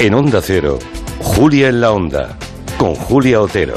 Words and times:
En 0.00 0.14
Onda 0.14 0.40
Cero, 0.40 0.78
Julia 1.18 1.70
en 1.70 1.80
la 1.80 1.90
Onda, 1.90 2.38
con 2.76 2.94
Julia 2.94 3.40
Otero. 3.40 3.74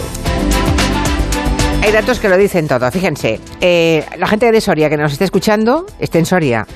Hay 1.81 1.91
datos 1.91 2.19
que 2.19 2.29
lo 2.29 2.37
dicen 2.37 2.67
todo. 2.67 2.91
Fíjense, 2.91 3.39
eh, 3.59 4.05
la 4.19 4.27
gente 4.27 4.51
de 4.51 4.61
Soria 4.61 4.87
que 4.87 4.97
nos 4.97 5.13
esté 5.13 5.25
escuchando, 5.25 5.87
esté 5.97 6.19
en 6.19 6.27
Soria, 6.27 6.67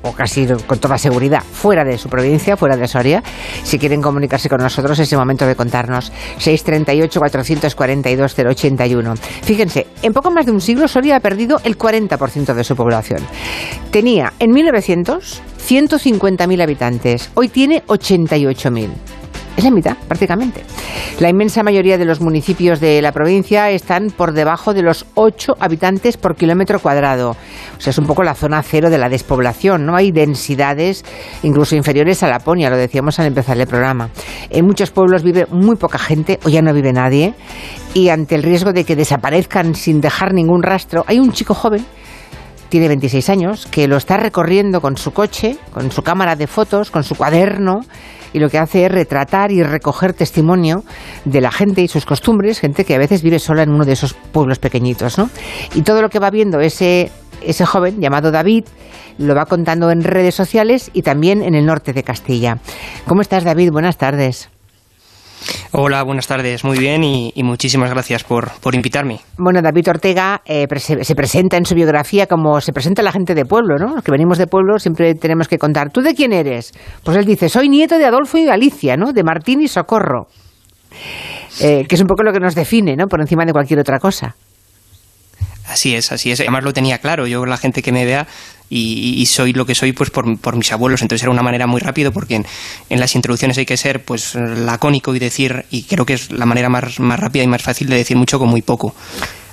o 0.00 0.12
casi 0.12 0.46
con 0.66 0.78
toda 0.78 0.96
seguridad, 0.96 1.42
fuera 1.42 1.84
de 1.84 1.98
su 1.98 2.08
provincia, 2.08 2.56
fuera 2.56 2.78
de 2.78 2.88
Soria. 2.88 3.22
Si 3.62 3.78
quieren 3.78 4.00
comunicarse 4.00 4.48
con 4.48 4.62
nosotros, 4.62 4.98
es 4.98 5.12
el 5.12 5.18
momento 5.18 5.46
de 5.46 5.54
contarnos. 5.54 6.10
638-442-081. 6.38 9.18
Fíjense, 9.42 9.86
en 10.00 10.14
poco 10.14 10.30
más 10.30 10.46
de 10.46 10.52
un 10.52 10.62
siglo 10.62 10.88
Soria 10.88 11.16
ha 11.16 11.20
perdido 11.20 11.60
el 11.64 11.76
40% 11.76 12.54
de 12.54 12.64
su 12.64 12.74
población. 12.74 13.20
Tenía 13.90 14.32
en 14.38 14.52
1900 14.52 15.42
150.000 15.66 16.62
habitantes, 16.62 17.30
hoy 17.34 17.48
tiene 17.48 17.82
88.000. 17.86 18.90
Es 19.56 19.64
la 19.64 19.70
mitad, 19.70 19.96
prácticamente. 20.08 20.62
La 21.20 21.30
inmensa 21.30 21.62
mayoría 21.62 21.96
de 21.96 22.04
los 22.04 22.20
municipios 22.20 22.80
de 22.80 23.00
la 23.00 23.12
provincia 23.12 23.70
están 23.70 24.08
por 24.08 24.32
debajo 24.32 24.74
de 24.74 24.82
los 24.82 25.06
8 25.14 25.54
habitantes 25.60 26.16
por 26.16 26.34
kilómetro 26.34 26.80
cuadrado. 26.80 27.30
O 27.30 27.80
sea, 27.80 27.92
es 27.92 27.98
un 27.98 28.06
poco 28.06 28.24
la 28.24 28.34
zona 28.34 28.62
cero 28.62 28.90
de 28.90 28.98
la 28.98 29.08
despoblación, 29.08 29.86
¿no? 29.86 29.96
Hay 29.96 30.10
densidades 30.10 31.04
incluso 31.44 31.76
inferiores 31.76 32.22
a 32.22 32.28
Laponia, 32.28 32.68
lo 32.68 32.76
decíamos 32.76 33.18
al 33.20 33.26
empezar 33.26 33.58
el 33.58 33.66
programa. 33.66 34.10
En 34.50 34.66
muchos 34.66 34.90
pueblos 34.90 35.22
vive 35.22 35.46
muy 35.50 35.76
poca 35.76 35.98
gente 35.98 36.40
o 36.44 36.48
ya 36.48 36.60
no 36.60 36.74
vive 36.74 36.92
nadie. 36.92 37.34
Y 37.94 38.08
ante 38.08 38.34
el 38.34 38.42
riesgo 38.42 38.72
de 38.72 38.84
que 38.84 38.96
desaparezcan 38.96 39.76
sin 39.76 40.00
dejar 40.00 40.34
ningún 40.34 40.62
rastro, 40.62 41.04
hay 41.06 41.20
un 41.20 41.32
chico 41.32 41.54
joven 41.54 41.86
tiene 42.74 42.88
26 42.88 43.30
años, 43.30 43.68
que 43.70 43.86
lo 43.86 43.96
está 43.96 44.16
recorriendo 44.16 44.80
con 44.80 44.96
su 44.96 45.12
coche, 45.12 45.56
con 45.72 45.92
su 45.92 46.02
cámara 46.02 46.34
de 46.34 46.48
fotos, 46.48 46.90
con 46.90 47.04
su 47.04 47.14
cuaderno, 47.14 47.82
y 48.32 48.40
lo 48.40 48.50
que 48.50 48.58
hace 48.58 48.84
es 48.84 48.90
retratar 48.90 49.52
y 49.52 49.62
recoger 49.62 50.12
testimonio 50.12 50.82
de 51.24 51.40
la 51.40 51.52
gente 51.52 51.82
y 51.82 51.86
sus 51.86 52.04
costumbres, 52.04 52.58
gente 52.58 52.84
que 52.84 52.96
a 52.96 52.98
veces 52.98 53.22
vive 53.22 53.38
sola 53.38 53.62
en 53.62 53.70
uno 53.70 53.84
de 53.84 53.92
esos 53.92 54.14
pueblos 54.14 54.58
pequeñitos, 54.58 55.18
¿no? 55.18 55.30
Y 55.76 55.82
todo 55.82 56.02
lo 56.02 56.08
que 56.08 56.18
va 56.18 56.30
viendo 56.30 56.58
ese, 56.58 57.12
ese 57.42 57.64
joven 57.64 58.00
llamado 58.00 58.32
David 58.32 58.64
lo 59.18 59.36
va 59.36 59.46
contando 59.46 59.92
en 59.92 60.02
redes 60.02 60.34
sociales 60.34 60.90
y 60.92 61.02
también 61.02 61.42
en 61.42 61.54
el 61.54 61.64
norte 61.66 61.92
de 61.92 62.02
Castilla. 62.02 62.58
¿Cómo 63.06 63.20
estás, 63.20 63.44
David? 63.44 63.70
Buenas 63.70 63.98
tardes. 63.98 64.50
Hola, 65.72 66.02
buenas 66.02 66.26
tardes. 66.26 66.64
Muy 66.64 66.78
bien 66.78 67.02
y, 67.04 67.32
muchísimas 67.42 67.90
gracias 67.90 68.24
por, 68.24 68.50
invitarme. 68.72 69.20
Bueno, 69.36 69.60
David 69.62 69.88
Ortega 69.88 70.42
eh, 70.44 70.66
se 70.78 71.14
presenta 71.14 71.56
en 71.56 71.66
su 71.66 71.74
biografía 71.74 72.26
como 72.26 72.60
se 72.60 72.72
presenta 72.72 73.02
la 73.02 73.12
gente 73.12 73.34
de 73.34 73.44
pueblo, 73.44 73.76
¿no? 73.76 73.94
Los 73.94 74.04
que 74.04 74.12
venimos 74.12 74.38
de 74.38 74.46
pueblo 74.46 74.78
siempre 74.78 75.14
tenemos 75.14 75.48
que 75.48 75.58
contar. 75.58 75.90
¿Tú 75.90 76.00
de 76.00 76.14
quién 76.14 76.32
eres? 76.32 76.72
Pues 77.02 77.16
él 77.16 77.24
dice, 77.24 77.48
soy 77.48 77.68
nieto 77.68 77.98
de 77.98 78.04
Adolfo 78.04 78.38
y 78.38 78.44
Galicia, 78.44 78.96
¿no? 78.96 79.12
De 79.12 79.22
Martín 79.22 79.60
y 79.62 79.68
Socorro. 79.68 80.28
Eh, 81.60 81.84
que 81.88 81.94
es 81.94 82.00
un 82.00 82.06
poco 82.06 82.22
lo 82.22 82.32
que 82.32 82.40
nos 82.40 82.54
define, 82.54 82.96
¿no? 82.96 83.06
Por 83.06 83.20
encima 83.20 83.44
de 83.44 83.52
cualquier 83.52 83.80
otra 83.80 83.98
cosa. 83.98 84.34
Así 85.66 85.94
es, 85.94 86.12
así 86.12 86.30
es. 86.30 86.40
Además 86.40 86.64
lo 86.64 86.72
tenía 86.72 86.98
claro. 86.98 87.26
Yo, 87.26 87.46
la 87.46 87.56
gente 87.56 87.82
que 87.82 87.90
me 87.90 88.04
vea, 88.04 88.26
y, 88.70 89.24
soy 89.26 89.52
lo 89.52 89.66
que 89.66 89.74
soy 89.74 89.92
pues 89.92 90.10
por, 90.10 90.56
mis 90.56 90.72
abuelos. 90.72 91.02
Entonces 91.02 91.22
era 91.22 91.32
una 91.32 91.42
manera 91.42 91.66
muy 91.66 91.80
rápido 91.80 92.12
porque 92.12 92.36
en, 92.36 93.00
las 93.00 93.14
introducciones 93.14 93.58
hay 93.58 93.66
que 93.66 93.76
ser 93.76 94.04
pues 94.04 94.34
lacónico 94.34 95.14
y 95.14 95.18
decir, 95.18 95.64
y 95.70 95.82
creo 95.84 96.04
que 96.06 96.14
es 96.14 96.30
la 96.32 96.46
manera 96.46 96.68
más, 96.68 97.00
más 97.00 97.20
rápida 97.20 97.44
y 97.44 97.48
más 97.48 97.62
fácil 97.62 97.88
de 97.88 97.96
decir 97.96 98.16
mucho 98.16 98.38
con 98.38 98.48
muy 98.48 98.62
poco. 98.62 98.94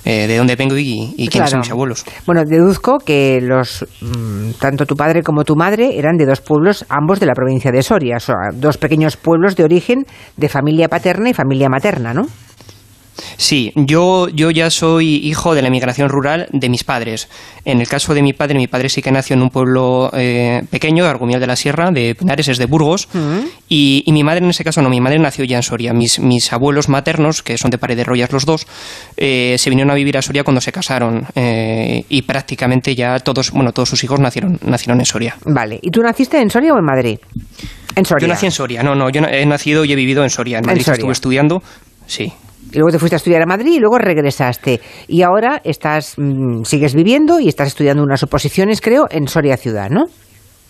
Eh, 0.03 0.25
de 0.25 0.35
dónde 0.35 0.55
vengo 0.55 0.75
y, 0.75 1.27
quiénes 1.29 1.51
son 1.51 1.59
mis 1.59 1.69
abuelos. 1.69 2.03
Bueno, 2.25 2.41
deduzco 2.43 2.97
que 2.97 3.39
los 3.39 3.85
mm, 4.01 4.53
tanto 4.59 4.87
tu 4.87 4.95
padre 4.95 5.21
como 5.21 5.43
tu 5.43 5.55
madre 5.55 5.99
eran 5.99 6.17
de 6.17 6.25
dos 6.25 6.41
pueblos, 6.41 6.85
ambos 6.89 7.19
de 7.19 7.27
la 7.27 7.33
provincia 7.33 7.71
de 7.71 7.83
Soria, 7.83 8.17
o 8.17 8.55
dos 8.55 8.77
pequeños 8.77 9.15
pueblos 9.15 9.55
de 9.55 9.63
origen 9.63 10.05
de 10.37 10.49
familia 10.49 10.87
paterna 10.87 11.29
y 11.29 11.35
familia 11.35 11.69
materna, 11.69 12.15
¿no? 12.15 12.23
Sí, 13.37 13.71
yo, 13.75 14.27
yo 14.29 14.51
ya 14.51 14.69
soy 14.69 15.15
hijo 15.15 15.55
de 15.55 15.61
la 15.61 15.67
emigración 15.67 16.09
rural 16.09 16.47
de 16.51 16.69
mis 16.69 16.83
padres. 16.83 17.29
En 17.65 17.81
el 17.81 17.87
caso 17.87 18.13
de 18.13 18.21
mi 18.21 18.33
padre, 18.33 18.57
mi 18.57 18.67
padre 18.67 18.89
sí 18.89 19.01
que 19.01 19.11
nació 19.11 19.35
en 19.35 19.41
un 19.41 19.49
pueblo 19.49 20.09
eh, 20.13 20.63
pequeño, 20.69 21.05
Argumial 21.05 21.39
de 21.39 21.47
la 21.47 21.55
Sierra, 21.55 21.91
de 21.91 22.15
Pinares, 22.15 22.47
es 22.47 22.57
de 22.57 22.65
Burgos, 22.65 23.07
mm. 23.13 23.39
y, 23.69 24.03
mi 24.11 24.23
madre 24.23 24.43
en 24.43 24.49
ese 24.49 24.63
caso 24.63 24.81
no, 24.81 24.89
mi 24.89 24.99
madre 24.99 25.19
nació 25.19 25.45
ya 25.45 25.57
en 25.57 25.63
Soria. 25.63 25.93
Mis, 25.93 26.19
mis 26.19 26.51
abuelos 26.51 26.89
maternos, 26.89 27.43
que 27.43 27.57
son 27.57 27.71
de 27.71 27.77
Paredes 27.77 28.05
Rollas 28.05 28.31
los 28.31 28.45
dos, 28.45 28.67
eh, 29.17 29.55
se 29.57 29.69
vinieron 29.69 29.91
a 29.91 29.95
vivir 29.95 30.17
a 30.17 30.21
Soria 30.21 30.43
cuando 30.43 30.61
se 30.61 30.71
casaron 30.71 31.25
eh, 31.35 32.03
y 32.09 32.21
prácticamente 32.23 32.95
ya 32.95 33.19
todos, 33.19 33.51
bueno, 33.51 33.71
todos 33.71 33.89
sus 33.89 34.03
hijos 34.03 34.19
nacieron, 34.19 34.59
nacieron 34.65 34.99
en 34.99 35.05
Soria. 35.05 35.35
Vale, 35.45 35.79
¿y 35.81 35.89
tú 35.91 36.01
naciste 36.01 36.39
en 36.39 36.49
Soria 36.49 36.73
o 36.73 36.77
en 36.77 36.85
Madrid? 36.85 37.19
En 37.95 38.05
Soria. 38.05 38.27
Yo 38.27 38.33
nací 38.33 38.45
en 38.45 38.51
Soria, 38.51 38.83
no, 38.83 38.95
no, 38.95 39.09
yo 39.09 39.21
he 39.21 39.45
nacido 39.45 39.85
y 39.85 39.91
he 39.91 39.95
vivido 39.95 40.23
en 40.23 40.29
Soria. 40.29 40.59
En 40.59 40.65
Madrid 40.65 40.87
estuve 40.87 41.11
estudiando, 41.11 41.61
sí 42.05 42.33
y 42.71 42.75
luego 42.75 42.91
te 42.91 42.99
fuiste 42.99 43.15
a 43.15 43.17
estudiar 43.17 43.41
a 43.41 43.45
Madrid 43.45 43.73
y 43.73 43.79
luego 43.79 43.97
regresaste. 43.97 44.81
Y 45.07 45.21
ahora 45.21 45.61
estás, 45.63 46.15
mm, 46.17 46.63
sigues 46.63 46.93
viviendo 46.95 47.39
y 47.39 47.47
estás 47.47 47.69
estudiando 47.69 48.03
unas 48.03 48.23
oposiciones, 48.23 48.81
creo, 48.81 49.07
en 49.09 49.27
Soria 49.27 49.57
Ciudad, 49.57 49.89
¿no? 49.89 50.05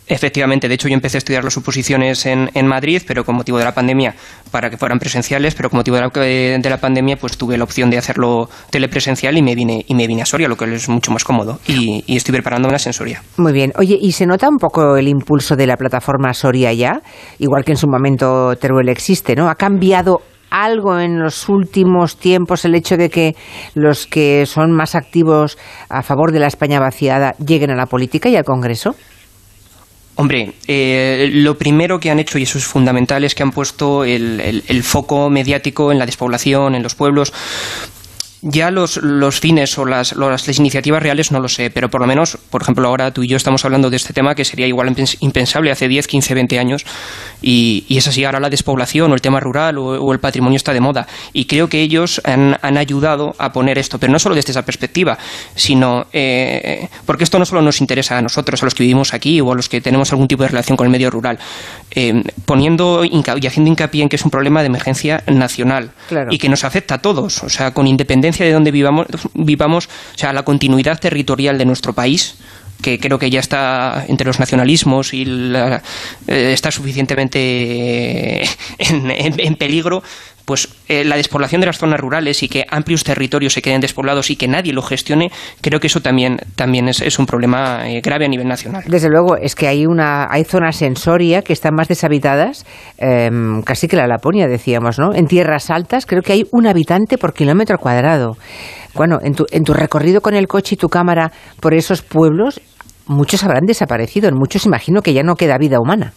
Efectivamente, 0.08 0.68
de 0.68 0.74
hecho 0.74 0.90
yo 0.90 0.94
empecé 0.94 1.18
a 1.18 1.20
estudiar 1.20 1.44
las 1.44 1.56
oposiciones 1.56 2.26
en, 2.26 2.50
en, 2.54 2.68
Madrid, 2.68 3.02
pero 3.08 3.24
con 3.24 3.36
motivo 3.36 3.60
de 3.60 3.64
la 3.64 3.74
pandemia, 3.74 4.14
para 4.52 4.70
que 4.70 4.76
fueran 4.76 5.00
presenciales, 5.00 5.56
pero 5.56 5.70
con 5.70 5.78
motivo 5.78 5.96
de 5.96 6.02
la, 6.02 6.10
de 6.10 6.70
la, 6.70 6.78
pandemia, 6.78 7.16
pues 7.16 7.38
tuve 7.38 7.58
la 7.58 7.64
opción 7.64 7.90
de 7.90 7.98
hacerlo 7.98 8.50
telepresencial 8.72 9.38
y 9.38 9.42
me 9.42 9.56
vine, 9.56 9.86
y 9.88 9.96
me 9.96 10.08
vine 10.08 10.24
a 10.24 10.26
Soria, 10.26 10.50
lo 10.50 10.58
que 10.58 10.66
es 10.66 10.90
mucho 10.90 11.12
más 11.12 11.24
cómodo, 11.24 11.60
y, 11.66 12.04
y 12.08 12.18
estoy 12.18 12.34
preparándome 12.34 12.76
en 12.84 12.94
Soria. 12.94 13.24
Muy 13.38 13.54
bien. 13.54 13.72
Oye, 13.78 13.98
¿y 14.02 14.12
se 14.12 14.26
nota 14.26 14.50
un 14.50 14.58
poco 14.58 14.98
el 14.98 15.08
impulso 15.08 15.56
de 15.56 15.68
la 15.68 15.78
plataforma 15.78 16.34
Soria 16.34 16.74
ya? 16.74 17.02
Igual 17.40 17.64
que 17.64 17.72
en 17.72 17.78
su 17.78 17.88
momento 17.88 18.56
Teruel 18.58 18.90
existe, 18.90 19.36
¿no? 19.36 19.50
¿Ha 19.50 19.56
cambiado 19.56 20.22
algo 20.52 21.00
en 21.00 21.18
los 21.18 21.50
últimos 21.50 22.18
tiempos 22.18 22.66
el 22.66 22.76
hecho 22.76 22.98
de 22.98 23.10
que 23.10 23.36
los 23.74 24.06
que 24.06 24.46
son 24.46 24.72
más 24.72 24.94
activos 24.94 25.58
a 25.90 26.04
favor 26.04 26.32
de 26.32 26.40
la 26.40 26.48
España 26.48 26.80
vaciada 26.80 27.34
lleguen 27.44 27.72
a 27.72 27.76
la 27.76 27.88
política 27.88 28.30
y 28.30 28.36
al 28.36 28.44
Congreso? 28.44 28.96
Hombre, 30.16 30.54
eh, 30.68 31.30
lo 31.34 31.58
primero 31.58 32.00
que 32.00 32.12
han 32.12 32.20
hecho, 32.20 32.38
y 32.38 32.44
eso 32.44 32.58
es 32.58 32.66
fundamental, 32.66 33.24
es 33.24 33.34
que 33.34 33.44
han 33.44 33.52
puesto 33.52 34.04
el, 34.04 34.84
foco 34.84 35.30
mediático 35.30 35.92
en 35.92 36.00
la 36.00 36.06
despoblación, 36.06 36.76
en 36.76 36.84
los 36.84 36.96
pueblos. 36.96 37.34
Ya 38.44 38.72
los, 38.72 38.98
los 38.98 39.40
fines 39.40 39.78
o 39.78 39.86
las, 39.86 40.16
las, 40.16 40.58
iniciativas 40.58 41.04
reales 41.04 41.32
no 41.32 41.40
lo 41.40 41.48
sé, 41.48 41.70
pero 41.70 41.92
por 41.92 42.02
lo 42.02 42.08
menos, 42.08 42.40
por 42.50 42.64
ejemplo, 42.64 42.88
ahora 42.88 43.12
tú 43.12 43.22
y 43.22 43.28
yo 43.28 43.38
estamos 43.38 43.64
hablando 43.66 43.92
de 43.92 43.98
este 43.98 44.14
tema 44.14 44.34
que 44.34 44.46
sería 44.46 44.66
igual 44.66 44.96
impensable 45.20 45.70
hace 45.70 45.88
10, 45.88 46.08
15, 46.08 46.34
20 46.34 46.58
años 46.58 46.84
y, 47.44 47.86
y 47.88 47.98
es 47.98 48.08
así, 48.08 48.26
ahora 48.26 48.40
la 48.40 48.50
despoblación 48.50 49.12
o 49.12 49.14
el 49.14 49.22
tema 49.22 49.40
rural 49.40 49.78
o, 49.78 50.12
el 50.12 50.20
patrimonio 50.20 50.58
está 50.58 50.74
de 50.74 50.80
moda 50.80 51.08
y 51.34 51.46
creo 51.46 51.70
que 51.70 51.82
ellos 51.82 52.20
han, 52.24 52.58
han, 52.64 52.80
ayudado 52.80 53.36
a 53.38 53.54
poner 53.54 53.78
esto, 53.78 54.00
pero 54.00 54.12
no 54.12 54.18
solo 54.18 54.34
desde 54.34 54.52
esa 54.52 54.64
perspectiva, 54.64 55.20
sino 55.54 56.08
eh, 56.12 56.88
porque 57.06 57.24
esto 57.24 57.38
no 57.38 57.46
solo 57.46 57.62
nos 57.62 57.80
interesa 57.80 58.18
a 58.18 58.24
nosotros, 58.24 58.64
a 58.64 58.66
los 58.66 58.74
que 58.74 58.82
vivimos 58.82 59.14
aquí 59.14 59.40
o 59.40 59.52
a 59.52 59.56
los 59.56 59.70
que 59.70 59.82
tenemos 59.82 60.12
algún 60.14 60.28
tipo 60.28 60.42
de 60.42 60.50
relación 60.50 60.76
con 60.76 60.88
el 60.88 60.92
medio 60.92 61.12
rural, 61.12 61.38
eh, 61.92 62.24
poniendo 62.46 63.06
y 63.06 63.22
haciendo 63.46 63.70
hincapié 63.70 64.02
en 64.02 64.10
que 64.10 64.16
es 64.16 64.26
un 64.26 64.32
problema 64.32 64.62
de 64.62 64.66
emergencia 64.66 65.24
nacional 65.28 65.92
y 66.32 66.40
que 66.40 66.50
nos 66.50 66.64
afecta 66.64 66.96
a 66.96 66.98
todos, 66.98 67.44
o 67.44 67.50
sea, 67.50 67.72
con 67.72 67.86
independencia 67.86 68.31
de 68.38 68.52
donde 68.52 68.72
vivamos, 68.72 69.08
vivamos, 69.34 69.88
o 69.88 70.18
sea, 70.18 70.34
la 70.34 70.44
continuidad 70.44 71.00
territorial 71.00 71.58
de 71.58 71.66
nuestro 71.66 71.94
país, 71.94 72.36
que 72.82 73.00
creo 73.00 73.20
que 73.20 73.30
ya 73.30 73.40
está 73.40 74.06
entre 74.08 74.28
los 74.28 74.40
nacionalismos 74.40 75.14
y 75.14 75.24
eh, 75.28 75.80
está 76.28 76.72
suficientemente 76.72 78.42
en, 78.80 79.56
peligro, 79.56 80.04
pues 80.52 80.68
eh, 80.90 81.06
la 81.06 81.16
despoblación 81.16 81.62
de 81.62 81.68
las 81.68 81.78
zonas 81.78 81.98
rurales 81.98 82.44
y 82.44 82.50
que 82.50 82.66
amplios 82.70 83.06
territorios 83.06 83.54
se 83.54 83.62
queden 83.62 83.80
despoblados 83.80 84.30
y 84.32 84.36
que 84.36 84.50
nadie 84.50 84.74
lo 84.74 84.82
gestione, 84.82 85.32
creo 85.62 85.80
que 85.80 85.88
eso 85.88 86.02
también, 86.02 86.42
también 86.58 86.90
es, 86.90 87.20
un 87.20 87.26
problema 87.26 87.90
eh, 87.90 88.02
grave 88.04 88.26
a 88.26 88.28
nivel 88.28 88.50
nacional. 88.50 88.84
Desde 88.86 89.08
luego, 89.08 89.38
es 89.38 89.56
que 89.56 89.70
hay, 89.70 89.86
una, 89.86 90.28
hay 90.30 90.44
zonas 90.44 90.82
en 90.82 90.98
Soria 90.98 91.42
que 91.42 91.54
están 91.54 91.74
más 91.74 91.88
deshabitadas, 91.88 92.66
em, 92.98 93.62
casi 93.62 93.88
que 93.88 93.96
la 93.96 94.08
Laponia, 94.08 94.50
decíamos, 94.50 95.00
¿no? 95.00 95.14
En 95.14 95.26
tierras 95.26 95.70
altas 95.70 96.06
creo 96.06 96.22
que 96.22 96.34
hay 96.34 96.46
un 96.52 96.68
habitante 96.68 97.18
por 97.18 97.34
kilómetro 97.34 97.78
cuadrado. 97.78 98.36
Bueno, 98.94 99.20
en 99.24 99.34
tu, 99.34 99.46
en 99.52 99.64
tu 99.64 99.74
recorrido 99.74 100.20
con 100.20 100.34
el 100.34 100.50
coche 100.50 100.76
y 100.76 100.78
tu 100.78 100.90
cámara 100.90 101.32
por 101.62 101.74
esos 101.74 102.02
pueblos, 102.02 102.60
muchos 103.06 103.42
habrán 103.46 103.64
desaparecido, 103.66 104.28
en 104.28 104.36
muchos 104.36 104.66
imagino 104.66 105.02
que 105.02 105.14
ya 105.14 105.24
no 105.24 105.36
queda 105.36 105.58
vida 105.58 105.78
humana. 105.80 106.12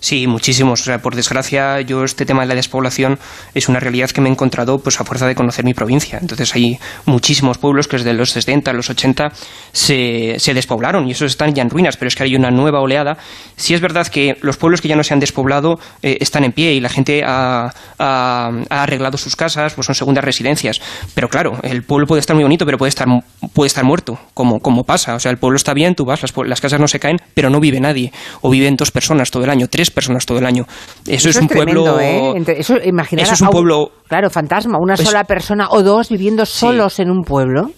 Sí, 0.00 0.26
muchísimos. 0.26 0.80
O 0.82 0.84
sea, 0.84 0.98
por 0.98 1.14
desgracia, 1.14 1.80
yo 1.80 2.04
este 2.04 2.24
tema 2.24 2.42
de 2.42 2.48
la 2.48 2.54
despoblación 2.54 3.18
es 3.54 3.68
una 3.68 3.80
realidad 3.80 4.10
que 4.10 4.20
me 4.20 4.28
he 4.28 4.32
encontrado 4.32 4.78
pues 4.78 5.00
a 5.00 5.04
fuerza 5.04 5.26
de 5.26 5.34
conocer 5.34 5.64
mi 5.64 5.74
provincia. 5.74 6.18
Entonces 6.20 6.54
hay 6.54 6.78
muchísimos 7.06 7.58
pueblos 7.58 7.88
que 7.88 7.96
desde 7.96 8.14
los 8.14 8.30
60, 8.30 8.72
los 8.72 8.90
80 8.90 9.32
se, 9.72 10.36
se 10.38 10.54
despoblaron 10.54 11.08
y 11.08 11.12
esos 11.12 11.32
están 11.32 11.54
ya 11.54 11.62
en 11.62 11.70
ruinas, 11.70 11.96
pero 11.96 12.08
es 12.08 12.14
que 12.14 12.22
hay 12.22 12.36
una 12.36 12.50
nueva 12.50 12.80
oleada. 12.80 13.18
Sí 13.56 13.74
es 13.74 13.80
verdad 13.80 14.06
que 14.06 14.36
los 14.40 14.56
pueblos 14.56 14.80
que 14.80 14.88
ya 14.88 14.96
no 14.96 15.02
se 15.02 15.14
han 15.14 15.20
despoblado 15.20 15.78
eh, 16.02 16.18
están 16.20 16.44
en 16.44 16.52
pie 16.52 16.74
y 16.74 16.80
la 16.80 16.88
gente 16.88 17.22
ha, 17.24 17.72
ha, 17.98 18.50
arreglado 18.70 19.18
sus 19.18 19.36
casas, 19.36 19.74
pues 19.74 19.86
son 19.86 19.94
segundas 19.94 20.24
residencias. 20.24 20.80
Pero 21.14 21.28
claro, 21.28 21.58
el 21.62 21.82
pueblo 21.82 22.06
puede 22.06 22.20
estar 22.20 22.36
muy 22.36 22.44
bonito, 22.44 22.64
pero 22.64 22.78
puede 22.78 22.90
estar, 22.90 23.08
puede 23.52 23.66
estar 23.66 23.84
muerto, 23.84 24.18
como, 24.34 24.60
como 24.60 24.84
pasa. 24.84 25.14
O 25.14 25.20
sea, 25.20 25.30
el 25.30 25.38
pueblo 25.38 25.56
está 25.56 25.74
bien, 25.74 25.94
tú 25.94 26.04
vas, 26.04 26.22
las, 26.22 26.32
las 26.46 26.60
casas 26.60 26.80
no 26.80 26.88
se 26.88 27.00
caen, 27.00 27.18
pero 27.34 27.50
no 27.50 27.60
vive 27.60 27.80
nadie. 27.80 28.12
O 28.40 28.50
viven 28.50 28.76
dos 28.76 28.90
personas 28.90 29.30
todo 29.30 29.44
el 29.44 29.50
año, 29.50 29.66
tres 29.68 29.87
personas 29.90 30.26
todo 30.26 30.38
el 30.38 30.46
año. 30.46 30.66
Eso, 31.06 31.28
es 31.28 31.36
un 31.36 31.48
pueblo. 31.48 32.00
¿eh? 32.00 32.34
eso, 32.56 32.76
eso 32.76 33.32
es 33.32 33.40
un 33.40 33.48
pueblo. 33.48 33.92
claro, 34.08 34.30
fantasma, 34.30 34.78
una 34.80 34.96
sola 34.96 35.24
persona 35.24 35.68
o 35.70 35.82
dos 35.82 36.08
viviendo 36.08 36.46
solos 36.46 36.98
en 36.98 37.10
un 37.10 37.22
pueblo. 37.22 37.70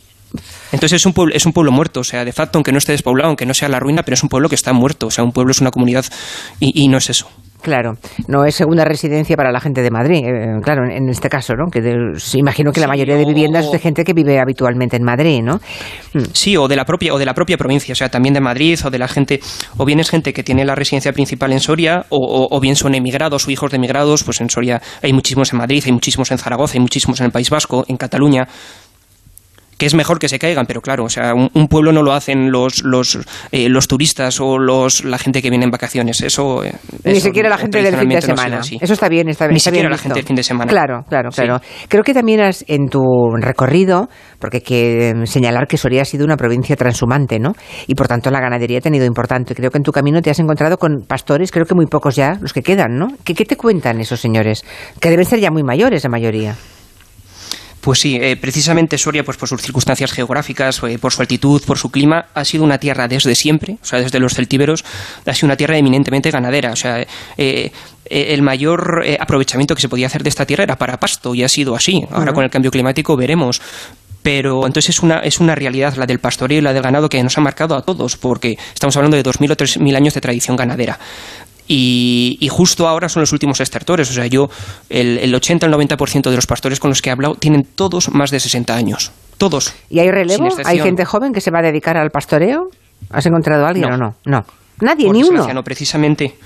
Entonces 0.71 1.01
es 1.01 1.07
un, 1.07 1.13
pueblo, 1.13 1.35
es 1.35 1.45
un 1.45 1.53
pueblo 1.53 1.73
muerto, 1.73 2.01
o 2.01 2.05
sea, 2.05 2.25
de 2.25 2.33
facto, 2.33 2.59
aunque 2.59 2.71
no 2.71 2.79
esté 2.79 2.93
despoblado, 2.93 3.29
aunque 3.29 3.47
no 3.47 3.55
sea 3.55 3.69
la 3.69 3.81
ruina, 3.81 4.05
pero 4.05 4.15
es 4.15 4.23
un 4.23 4.29
pueblo 4.29 4.49
que 4.49 4.55
está 4.55 4.73
muerto, 4.73 5.09
o 5.09 5.11
sea, 5.11 5.25
un 5.25 5.33
pueblo 5.33 5.51
es 5.51 5.61
una 5.61 5.73
comunidad 5.73 6.05
y 6.61 6.87
no 6.87 6.99
es 6.99 7.11
eso. 7.11 7.27
Claro, 7.63 7.93
no 8.29 8.45
es 8.45 8.55
segunda 8.55 8.85
residencia 8.85 9.37
para 9.37 9.53
la 9.53 9.61
gente 9.61 9.83
de 9.83 9.91
Madrid, 9.91 10.25
eh, 10.25 10.61
claro, 10.63 10.85
en 10.91 11.09
este 11.09 11.29
caso, 11.29 11.55
¿no? 11.55 11.71
Que 11.71 11.81
imagino 12.35 12.73
que 12.73 12.81
la 12.81 12.87
mayoría 12.87 13.17
de 13.17 13.25
viviendas 13.25 13.67
es 13.67 13.73
de 13.73 13.79
gente 13.79 14.05
que 14.05 14.13
vive 14.13 14.39
habitualmente 14.39 14.97
en 14.97 15.05
Madrid, 15.05 15.43
¿no? 15.43 15.57
Mm. 16.15 16.23
Sí, 16.33 16.57
o 16.57 16.69
de 16.69 16.77
la 16.77 16.85
propia 16.85 17.13
o 17.15 17.19
de 17.19 17.27
la 17.27 17.35
propia 17.35 17.57
provincia, 17.57 17.93
o 17.93 17.97
sea, 17.97 18.09
también 18.09 18.35
de 18.35 18.41
Madrid 18.41 18.79
o 18.85 18.91
de 18.91 18.99
la 18.99 19.09
gente, 19.09 19.41
o 19.77 19.85
bien 19.85 20.01
es 20.01 20.11
gente 20.11 20.33
que 20.33 20.43
tiene 20.43 20.65
la 20.65 20.75
residencia 20.75 21.13
principal 21.13 21.53
en 21.53 21.61
Soria, 21.61 22.07
o, 22.09 22.61
bien 22.61 22.77
son 22.77 22.95
emigrados 22.95 23.47
o 23.47 23.51
hijos 23.51 23.71
de 23.71 23.77
emigrados, 23.77 24.25
pues 24.25 24.41
en 24.41 24.51
Soria 24.51 24.81
hay 25.03 25.13
muchísimos 25.13 25.53
en 25.53 25.59
Madrid, 25.59 25.83
hay 25.87 25.93
muchísimos 25.93 26.31
en 26.31 26.39
Zaragoza, 26.39 26.75
hay 26.75 26.81
muchísimos 26.81 27.21
en 27.21 27.27
el 27.27 27.33
País 27.33 27.51
Vasco, 27.51 27.85
en 27.89 27.97
Cataluña 27.97 28.49
que 29.81 29.87
es 29.87 29.95
mejor 29.95 30.19
que 30.19 30.29
se 30.29 30.39
caigan, 30.39 30.67
pero 30.67 30.83
claro, 30.83 31.05
o 31.05 31.09
sea, 31.09 31.33
un, 31.33 31.67
pueblo 31.69 31.91
no 31.91 32.03
lo 32.03 32.13
hacen 32.13 32.53
los 32.53 32.85
los, 32.85 33.19
eh, 33.51 33.71
los 33.71 33.89
turistas 33.89 34.39
o 34.39 34.59
los 34.59 35.07
la 35.07 35.17
gente 35.17 35.41
que 35.41 35.49
viene 35.49 35.65
en 35.65 35.71
vacaciones, 35.71 36.21
eso... 36.21 36.63
Eh, 36.63 36.75
Ni 37.05 37.19
siquiera 37.19 37.49
la 37.49 37.57
gente 37.57 37.83
del 37.83 37.97
fin 37.97 38.11
de 38.11 38.21
semana. 38.21 38.61
eso 38.61 38.93
está 38.93 39.09
bien, 39.09 39.31
está 39.31 39.47
bien. 39.47 39.55
Ni 39.55 39.61
siquiera 39.61 39.89
la 39.89 39.97
gente 39.97 40.19
del 40.19 40.27
fin 40.27 40.37
de 40.37 40.43
semana. 40.43 40.71
Claro, 40.71 41.07
claro, 41.09 41.31
claro. 41.31 41.63
Creo 41.89 42.05
que 42.05 42.13
también 42.13 42.43
has, 42.43 42.63
en 42.69 42.89
tu 42.91 43.01
recorrido, 43.41 44.11
porque 44.39 44.59
hay 44.59 44.63
que 44.63 45.09
em, 45.09 45.25
señalar 45.25 45.67
que 45.67 45.79
Soria 45.79 46.03
ha 46.03 46.05
sido 46.05 46.27
una 46.27 46.37
provincia 46.37 46.77
transhumante, 46.77 47.39
¿no? 47.39 47.55
Y 47.87 47.95
por 47.95 48.07
tanto 48.07 48.31
la 48.31 48.41
ganadería 48.41 48.81
ha 48.81 48.83
tenido 48.83 49.07
importante. 49.07 49.55
Creo 49.55 49.71
que 49.71 49.79
en 49.79 49.85
tu 49.85 49.93
camino 49.93 50.21
te 50.21 50.29
has 50.29 50.39
encontrado 50.41 50.77
con 50.77 51.07
pastores, 51.09 51.51
creo 51.51 51.65
que 51.65 51.75
muy 51.75 51.87
pocos 51.87 52.17
ya, 52.17 52.37
los 52.43 52.53
que 52.53 52.61
quedan, 52.61 52.99
¿no? 52.99 53.07
¿Qué, 53.25 53.33
qué 53.33 53.47
te 53.47 53.57
cuentan 53.57 53.99
esos 53.99 54.21
señores? 54.21 54.63
Que 55.01 55.09
deben 55.09 55.25
ser 55.25 55.41
ya 55.41 55.51
muy 55.51 55.63
mayores 55.63 56.05
la 56.05 56.11
mayoría. 56.11 56.55
Pues 57.81 57.99
sí, 58.01 58.17
eh, 58.21 58.37
precisamente 58.37 58.99
Soria, 58.99 59.25
pues 59.25 59.37
por 59.37 59.49
sus 59.49 59.63
circunstancias 59.63 60.13
geográficas, 60.13 60.83
eh, 60.83 60.99
por 60.99 61.13
su 61.13 61.23
altitud, 61.23 61.63
por 61.67 61.79
su 61.79 61.91
clima, 61.91 62.27
ha 62.35 62.45
sido 62.45 62.65
una 62.65 62.79
tierra 62.79 63.09
desde 63.09 63.35
siempre, 63.35 63.79
o 63.83 63.85
sea, 63.85 64.01
desde 64.01 64.19
los 64.21 64.35
celtíberos, 64.35 64.85
ha 65.25 65.35
sido 65.35 65.47
una 65.47 65.57
tierra 65.57 65.79
eminentemente 65.79 66.31
ganadera. 66.31 66.73
O 66.73 66.77
sea, 66.77 67.05
eh, 67.39 67.73
el 68.05 68.43
mayor 68.43 69.05
aprovechamiento 69.21 69.75
que 69.75 69.81
se 69.81 69.89
podía 69.89 70.09
hacer 70.09 70.23
de 70.23 70.29
esta 70.29 70.45
tierra 70.45 70.65
era 70.65 70.77
para 70.77 70.99
pasto, 70.99 71.35
y 71.35 71.43
ha 71.43 71.49
sido 71.49 71.75
así. 71.75 72.05
Ahora 72.11 72.33
con 72.33 72.45
el 72.45 72.51
cambio 72.51 72.71
climático 72.71 73.17
veremos 73.17 73.61
pero 74.23 74.67
entonces 74.67 74.91
es 74.91 75.01
una, 75.01 75.21
es 75.21 75.41
una 75.41 75.55
realidad 75.55 75.95
la 75.97 76.07
del 76.07 76.19
pastoreo 76.19 76.59
y 76.59 76.61
la 76.61 76.73
del 76.73 76.83
ganado 76.83 77.09
que 77.09 77.23
nos 77.23 77.37
ha 77.39 77.41
marcado 77.41 77.75
a 77.75 77.83
todos, 77.83 78.17
porque 78.17 78.59
estamos 78.75 78.97
hablando 78.97 79.17
de 79.17 79.23
2.000 79.23 79.53
o 79.53 79.57
3.000 79.57 79.97
años 79.97 80.15
de 80.15 80.21
tradición 80.21 80.57
ganadera. 80.57 80.99
Y, 81.73 82.49
justo 82.51 82.89
ahora 82.89 83.09
son 83.09 83.21
los 83.21 83.33
últimos 83.33 83.61
estertores. 83.61 84.11
O 84.11 84.13
sea, 84.13 84.27
yo, 84.27 84.49
el, 84.89 85.19
el 85.19 85.33
80 85.33 85.67
al 85.67 85.73
90% 85.73 86.29
de 86.29 86.35
los 86.35 86.47
pastores 86.47 86.81
con 86.81 86.91
los 86.91 87.01
que 87.01 87.11
he 87.11 87.13
hablado 87.13 87.37
tienen 87.37 87.63
todos 87.63 88.11
más 88.13 88.33
de 88.33 88.41
60 88.41 88.75
años. 88.75 89.13
Todos. 89.39 89.73
¿Y 89.89 90.01
hay 90.01 90.11
relevo? 90.11 90.49
¿Hay 90.65 90.81
gente 90.81 91.05
joven 91.05 91.33
que 91.33 91.41
se 91.41 91.53
va 91.53 91.61
a 91.61 91.63
dedicar 91.63 91.97
al 91.97 92.11
pastoreo? 92.11 92.71
¿Has 93.11 93.25
encontrado 93.27 93.67
a 93.67 93.69
alguien 93.69 93.93
o 93.93 93.97
no? 93.97 94.17
No. 94.25 94.45
Nadie, 94.81 95.11
ni 95.11 95.23
uno. 95.23 95.47
No, 95.53 95.63
precisamente, 95.63 96.39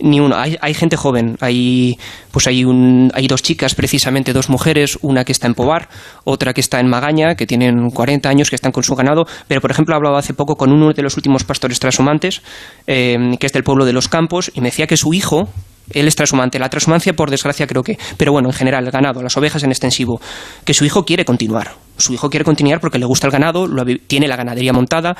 ni 0.00 0.20
uno. 0.20 0.36
Hay, 0.36 0.56
hay, 0.60 0.74
gente 0.74 0.96
joven. 0.96 1.36
Hay, 1.40 1.98
pues 2.30 2.46
hay, 2.46 2.64
un, 2.64 3.10
hay 3.14 3.26
dos 3.26 3.42
chicas, 3.42 3.74
precisamente 3.74 4.32
dos 4.32 4.48
mujeres, 4.48 4.98
una 5.02 5.24
que 5.24 5.32
está 5.32 5.46
en 5.46 5.54
Pobar, 5.54 5.88
otra 6.24 6.54
que 6.54 6.60
está 6.60 6.80
en 6.80 6.88
Magaña, 6.88 7.34
que 7.34 7.46
tienen 7.46 7.90
40 7.90 8.28
años, 8.28 8.50
que 8.50 8.56
están 8.56 8.72
con 8.72 8.82
su 8.82 8.94
ganado. 8.94 9.24
Pero, 9.48 9.60
por 9.60 9.70
ejemplo, 9.70 9.94
hablaba 9.94 10.18
hace 10.18 10.34
poco 10.34 10.56
con 10.56 10.72
uno 10.72 10.92
de 10.92 11.02
los 11.02 11.16
últimos 11.16 11.44
pastores 11.44 11.78
transhumantes, 11.80 12.42
eh, 12.86 13.16
que 13.38 13.46
es 13.46 13.52
del 13.52 13.64
pueblo 13.64 13.84
de 13.84 13.92
los 13.92 14.08
Campos, 14.08 14.50
y 14.54 14.60
me 14.60 14.68
decía 14.68 14.86
que 14.86 14.96
su 14.96 15.12
hijo, 15.12 15.48
él 15.90 16.08
es 16.08 16.16
transhumante. 16.16 16.58
La 16.58 16.68
transhumancia, 16.68 17.12
por 17.12 17.30
desgracia, 17.30 17.66
creo 17.66 17.82
que. 17.82 17.98
Pero 18.16 18.32
bueno, 18.32 18.48
en 18.48 18.54
general, 18.54 18.84
el 18.84 18.90
ganado, 18.90 19.22
las 19.22 19.36
ovejas 19.36 19.62
en 19.62 19.70
extensivo. 19.70 20.20
Que 20.64 20.74
su 20.74 20.84
hijo 20.84 21.04
quiere 21.04 21.24
continuar. 21.24 21.72
Su 21.98 22.12
hijo 22.12 22.30
quiere 22.30 22.44
continuar 22.44 22.80
porque 22.80 22.98
le 22.98 23.06
gusta 23.06 23.26
el 23.26 23.32
ganado, 23.32 23.68
tiene 24.06 24.28
la 24.28 24.36
ganadería 24.36 24.72
montada, 24.72 25.16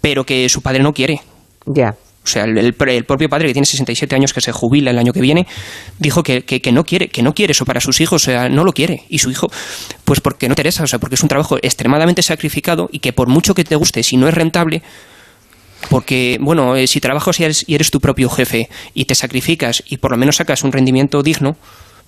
pero 0.00 0.24
que 0.24 0.48
su 0.48 0.62
padre 0.62 0.82
no 0.82 0.92
quiere. 0.92 1.20
Ya. 1.66 1.94
O 2.26 2.28
sea, 2.28 2.42
el, 2.42 2.74
propio 2.74 3.28
padre 3.28 3.46
que 3.46 3.52
tiene 3.52 3.66
67 3.66 4.16
años 4.16 4.32
que 4.32 4.40
se 4.40 4.50
jubila 4.50 4.90
el 4.90 4.98
año 4.98 5.12
que 5.12 5.20
viene 5.20 5.46
dijo 6.00 6.24
que, 6.24 6.42
no 6.72 6.82
quiere 6.82 7.06
que 7.06 7.22
no 7.22 7.34
quiere 7.34 7.52
eso 7.52 7.64
para 7.64 7.80
sus 7.80 8.00
hijos, 8.00 8.20
o 8.22 8.24
sea, 8.24 8.48
no 8.48 8.64
lo 8.64 8.72
quiere 8.72 9.04
y 9.08 9.20
su 9.20 9.30
hijo 9.30 9.46
pues 10.04 10.20
porque 10.20 10.48
no 10.48 10.52
interesa, 10.52 10.82
o 10.82 10.88
sea, 10.88 10.98
porque 10.98 11.14
es 11.14 11.22
un 11.22 11.28
trabajo 11.28 11.56
extremadamente 11.62 12.22
sacrificado 12.22 12.88
y 12.90 12.98
que 12.98 13.12
por 13.12 13.28
mucho 13.28 13.54
que 13.54 13.62
te 13.62 13.76
guste, 13.76 14.02
si 14.02 14.16
no 14.16 14.26
es 14.26 14.34
rentable, 14.34 14.82
porque, 15.88 16.38
bueno, 16.40 16.74
eh, 16.74 16.88
si 16.88 17.00
trabajas 17.00 17.38
y 17.38 17.44
eres, 17.44 17.64
y 17.68 17.76
eres 17.76 17.92
tu 17.92 18.00
propio 18.00 18.28
jefe 18.28 18.68
y 18.92 19.04
te 19.04 19.14
sacrificas 19.14 19.84
y 19.86 19.98
por 19.98 20.10
lo 20.10 20.16
menos 20.16 20.36
sacas 20.36 20.64
un 20.64 20.72
rendimiento 20.72 21.22
digno, 21.22 21.56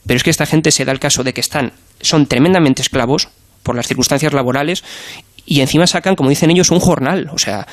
pero 0.04 0.16
es 0.16 0.24
que 0.24 0.30
esta 0.30 0.46
gente 0.46 0.72
se 0.72 0.84
da 0.84 0.90
el 0.90 0.98
caso 0.98 1.22
de 1.22 1.32
que 1.32 1.40
están, 1.40 1.72
son 2.00 2.26
tremendamente 2.26 2.82
esclavos 2.82 3.28
por 3.62 3.76
las 3.76 3.86
circunstancias 3.86 4.32
laborales 4.32 4.82
y 5.46 5.60
encima 5.60 5.86
sacan, 5.86 6.14
como 6.14 6.30
dicen 6.30 6.50
ellos, 6.50 6.70
un 6.70 6.80
jornal. 6.80 7.30
O 7.32 7.38
sea, 7.38 7.66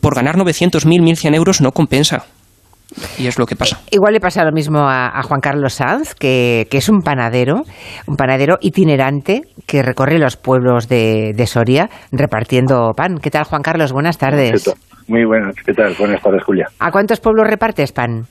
por 0.00 0.14
ganar 0.14 0.36
900.000, 0.36 0.84
1.100 1.02 1.34
euros 1.34 1.60
no 1.60 1.72
compensa. 1.72 2.24
Y 3.18 3.26
es 3.26 3.38
lo 3.38 3.46
que 3.46 3.56
pasa. 3.56 3.80
Igual 3.90 4.12
le 4.12 4.20
pasa 4.20 4.44
lo 4.44 4.52
mismo 4.52 4.80
a, 4.80 5.22
Juan 5.22 5.40
Carlos 5.40 5.74
Sanz, 5.74 6.14
que, 6.14 6.66
es 6.70 6.88
un 6.88 7.00
panadero, 7.00 7.62
un 8.06 8.16
panadero 8.16 8.58
itinerante 8.60 9.42
que 9.66 9.82
recorre 9.82 10.18
los 10.18 10.36
pueblos 10.36 10.88
de, 10.88 11.32
de 11.34 11.46
Soria 11.46 11.88
repartiendo 12.10 12.92
pan. 12.94 13.18
¿Qué 13.18 13.30
tal, 13.30 13.44
Juan 13.44 13.62
Carlos? 13.62 13.92
Buenas 13.92 14.18
tardes. 14.18 14.74
Muy 15.08 15.24
buenas, 15.24 15.54
¿qué 15.64 15.72
tal? 15.72 15.94
Buenas 15.98 16.22
tardes, 16.22 16.42
Julia. 16.44 16.68
¿A 16.78 16.90
cuántos 16.90 17.20
pueblos 17.20 17.46
repartes 17.46 17.92
pan? 17.92 18.26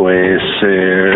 Pues 0.00 0.40
eh, 0.66 1.14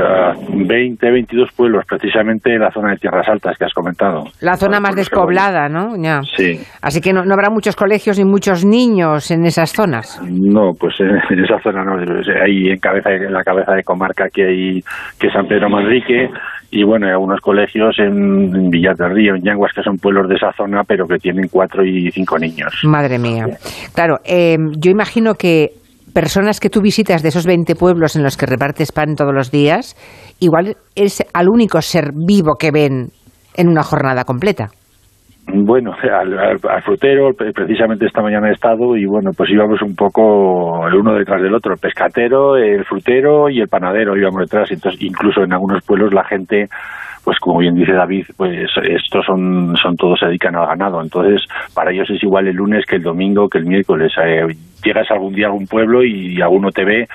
20, 0.53 1.11
22 1.11 1.53
pueblos, 1.57 1.87
precisamente 1.89 2.53
en 2.53 2.61
la 2.61 2.71
zona 2.71 2.91
de 2.91 2.99
Tierras 2.99 3.27
Altas 3.27 3.57
que 3.57 3.65
has 3.65 3.73
comentado. 3.73 4.25
La 4.43 4.57
zona 4.57 4.79
más 4.79 4.95
despoblada, 4.95 5.71
¿no? 5.71 5.97
Ya. 5.97 6.21
Sí. 6.37 6.61
Así 6.83 7.01
que 7.01 7.15
no, 7.15 7.21
habrá 7.21 7.49
muchos 7.49 7.77
colegios 7.77 8.19
ni 8.19 8.27
muchos 8.27 8.63
niños 8.63 9.31
en 9.31 9.47
esas 9.47 9.73
zonas. 9.73 10.21
No, 10.29 10.73
pues 10.79 10.97
en, 11.01 11.17
esa 11.43 11.59
zona 11.61 11.83
no. 11.83 11.95
Ahí 12.43 12.69
en, 12.69 12.79
cabeza, 12.79 13.11
en 13.11 13.33
la 13.33 13.43
cabeza 13.43 13.73
de 13.73 13.83
comarca 13.85 14.29
que 14.29 14.45
hay, 14.45 14.85
que 15.19 15.31
San 15.31 15.47
Pedro 15.47 15.71
Manrique, 15.71 16.29
y 16.71 16.85
bueno, 16.85 17.07
hay 17.07 17.13
algunos 17.13 17.41
colegios 17.41 17.99
en, 17.99 18.55
en 18.55 18.71
del 18.71 19.15
Río, 19.15 19.35
en 19.35 19.45
Yanguas, 19.45 19.73
que 19.73 19.83
son 19.83 19.97
pueblos 19.97 20.29
de 20.29 20.35
esa 20.35 20.53
zona, 20.53 20.83
pero 20.85 21.09
que 21.09 21.17
tienen 21.17 21.49
cuatro 21.49 21.83
y 21.83 22.11
cinco 22.11 22.39
niños. 22.39 22.83
Madre 22.83 23.19
mía. 23.19 23.47
Claro, 23.95 24.19
eh, 24.27 24.59
yo 24.77 24.91
imagino 24.91 25.37
que 25.37 25.71
personas 26.15 26.61
que 26.61 26.71
tú 26.71 26.81
visitas 26.81 27.23
de 27.23 27.29
esos 27.29 27.45
20 27.45 27.75
pueblos 27.75 28.17
en 28.17 28.23
los 28.23 28.39
que 28.39 28.47
repartes 28.47 28.93
pan 28.93 29.17
todos 29.17 29.35
los 29.35 29.51
días, 29.51 29.97
igual 30.39 30.77
es 30.95 31.23
al 31.35 31.49
único 31.49 31.83
ser 31.83 32.13
vivo 32.15 32.55
que 32.59 32.71
ven 32.71 33.11
en 33.55 33.69
una 33.69 33.83
jornada 33.83 34.25
completa. 34.25 34.71
Bueno, 35.47 35.95
al, 36.13 36.83
frutero, 36.83 37.31
precisamente 37.35 38.07
esta 38.07 38.23
mañana 38.23 38.49
he 38.49 38.53
estado 38.53 38.97
y 38.97 39.05
bueno, 39.07 39.31
pues 39.37 39.51
íbamos 39.51 39.83
un 39.83 39.95
poco 39.95 40.87
el 40.89 40.95
uno 40.95 41.15
detrás 41.15 41.43
del 41.43 41.55
otro, 41.55 41.75
el 41.75 41.79
pescatero, 41.79 42.57
el 42.57 42.85
frutero 42.85 43.49
y 43.49 43.61
el 43.61 43.69
panadero 43.69 44.17
íbamos 44.17 44.41
detrás, 44.41 44.71
entonces 44.71 45.03
incluso 45.03 45.43
en 45.43 45.53
algunos 45.53 45.85
pueblos 45.85 46.13
la 46.13 46.25
gente 46.25 46.69
pues 47.25 47.39
como 47.39 47.61
bien 47.61 47.75
dice 47.75 47.93
David, 47.93 48.27
pues 48.37 48.69
estos 48.83 49.25
son, 49.25 49.75
son 49.83 49.97
todos 49.97 50.21
se 50.21 50.27
dedican 50.27 50.55
al 50.57 50.67
ganado, 50.67 51.01
entonces 51.01 51.41
para 51.75 51.91
ellos 51.91 52.09
es 52.11 52.23
igual 52.23 52.47
el 52.49 52.57
lunes 52.57 52.85
que 52.87 52.97
el 52.97 53.03
domingo, 53.03 53.49
que 53.49 53.59
el 53.59 53.65
miércoles. 53.65 54.13
Eh, 54.23 54.47
llegas 54.85 55.11
algún 55.11 55.33
día 55.33 55.47
a 55.47 55.49
algún 55.49 55.67
pueblo 55.67 56.05
y 56.05 56.43
alguno 56.43 56.71
te 56.71 56.85
ve 56.85 57.09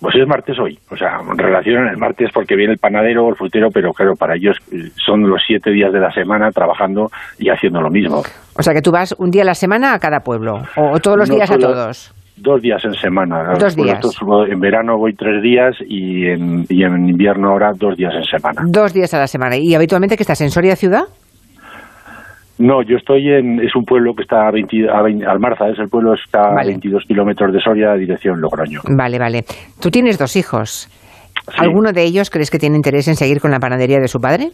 pues 0.00 0.14
es 0.16 0.26
martes 0.26 0.58
hoy, 0.58 0.78
o 0.90 0.96
sea, 0.96 1.18
relacionan 1.36 1.88
el 1.88 1.96
martes 1.96 2.30
porque 2.32 2.56
viene 2.56 2.72
el 2.72 2.78
panadero 2.78 3.24
o 3.24 3.30
el 3.30 3.36
frutero, 3.36 3.68
pero 3.72 3.92
claro, 3.92 4.14
para 4.16 4.34
ellos 4.36 4.56
son 4.96 5.28
los 5.28 5.42
siete 5.46 5.70
días 5.70 5.92
de 5.92 6.00
la 6.00 6.10
semana 6.12 6.50
trabajando 6.50 7.08
y 7.38 7.48
haciendo 7.50 7.80
lo 7.80 7.90
mismo. 7.90 8.22
O 8.56 8.62
sea, 8.62 8.74
que 8.74 8.82
tú 8.82 8.90
vas 8.90 9.14
un 9.18 9.30
día 9.30 9.42
a 9.42 9.46
la 9.46 9.54
semana 9.54 9.94
a 9.94 9.98
cada 9.98 10.20
pueblo, 10.20 10.62
o 10.76 10.98
todos 11.00 11.16
los 11.16 11.28
días 11.28 11.50
a 11.50 11.58
todos. 11.58 12.14
Dos 12.36 12.60
días 12.60 12.84
en 12.84 12.94
semana. 12.94 13.54
Dos 13.58 13.76
días. 13.76 14.00
en 14.48 14.58
verano 14.58 14.98
voy 14.98 15.14
tres 15.14 15.40
días 15.40 15.76
y 15.86 16.26
en, 16.26 16.66
y 16.68 16.82
en 16.82 17.08
invierno 17.08 17.50
ahora 17.50 17.70
dos 17.76 17.96
días 17.96 18.12
en 18.12 18.24
semana. 18.24 18.62
Dos 18.66 18.92
días 18.92 19.14
a 19.14 19.20
la 19.20 19.28
semana. 19.28 19.56
¿Y 19.56 19.74
habitualmente 19.74 20.16
que 20.16 20.24
estás 20.24 20.40
en 20.40 20.50
Soria 20.50 20.74
ciudad? 20.74 21.04
No, 22.58 22.82
yo 22.82 22.96
estoy 22.96 23.28
en, 23.30 23.60
es 23.60 23.74
un 23.74 23.84
pueblo 23.84 24.14
que 24.14 24.22
está 24.22 24.46
a 24.46 24.52
20, 24.52 24.88
a 24.88 25.30
Almarza, 25.30 25.68
es 25.68 25.78
el 25.78 25.88
pueblo 25.88 26.14
está 26.14 26.50
a 26.50 26.64
22 26.64 27.04
kilómetros 27.06 27.52
de 27.52 27.60
Soria, 27.60 27.94
dirección 27.94 28.40
Logroño. 28.40 28.80
Vale, 28.96 29.18
vale. 29.18 29.44
Tú 29.80 29.90
tienes 29.90 30.18
dos 30.18 30.36
hijos. 30.36 30.88
¿Alguno 31.58 31.92
de 31.92 32.04
ellos 32.04 32.30
crees 32.30 32.50
que 32.50 32.58
tiene 32.58 32.76
interés 32.76 33.08
en 33.08 33.16
seguir 33.16 33.40
con 33.40 33.50
la 33.50 33.58
panadería 33.58 33.98
de 33.98 34.08
su 34.08 34.20
padre? 34.20 34.50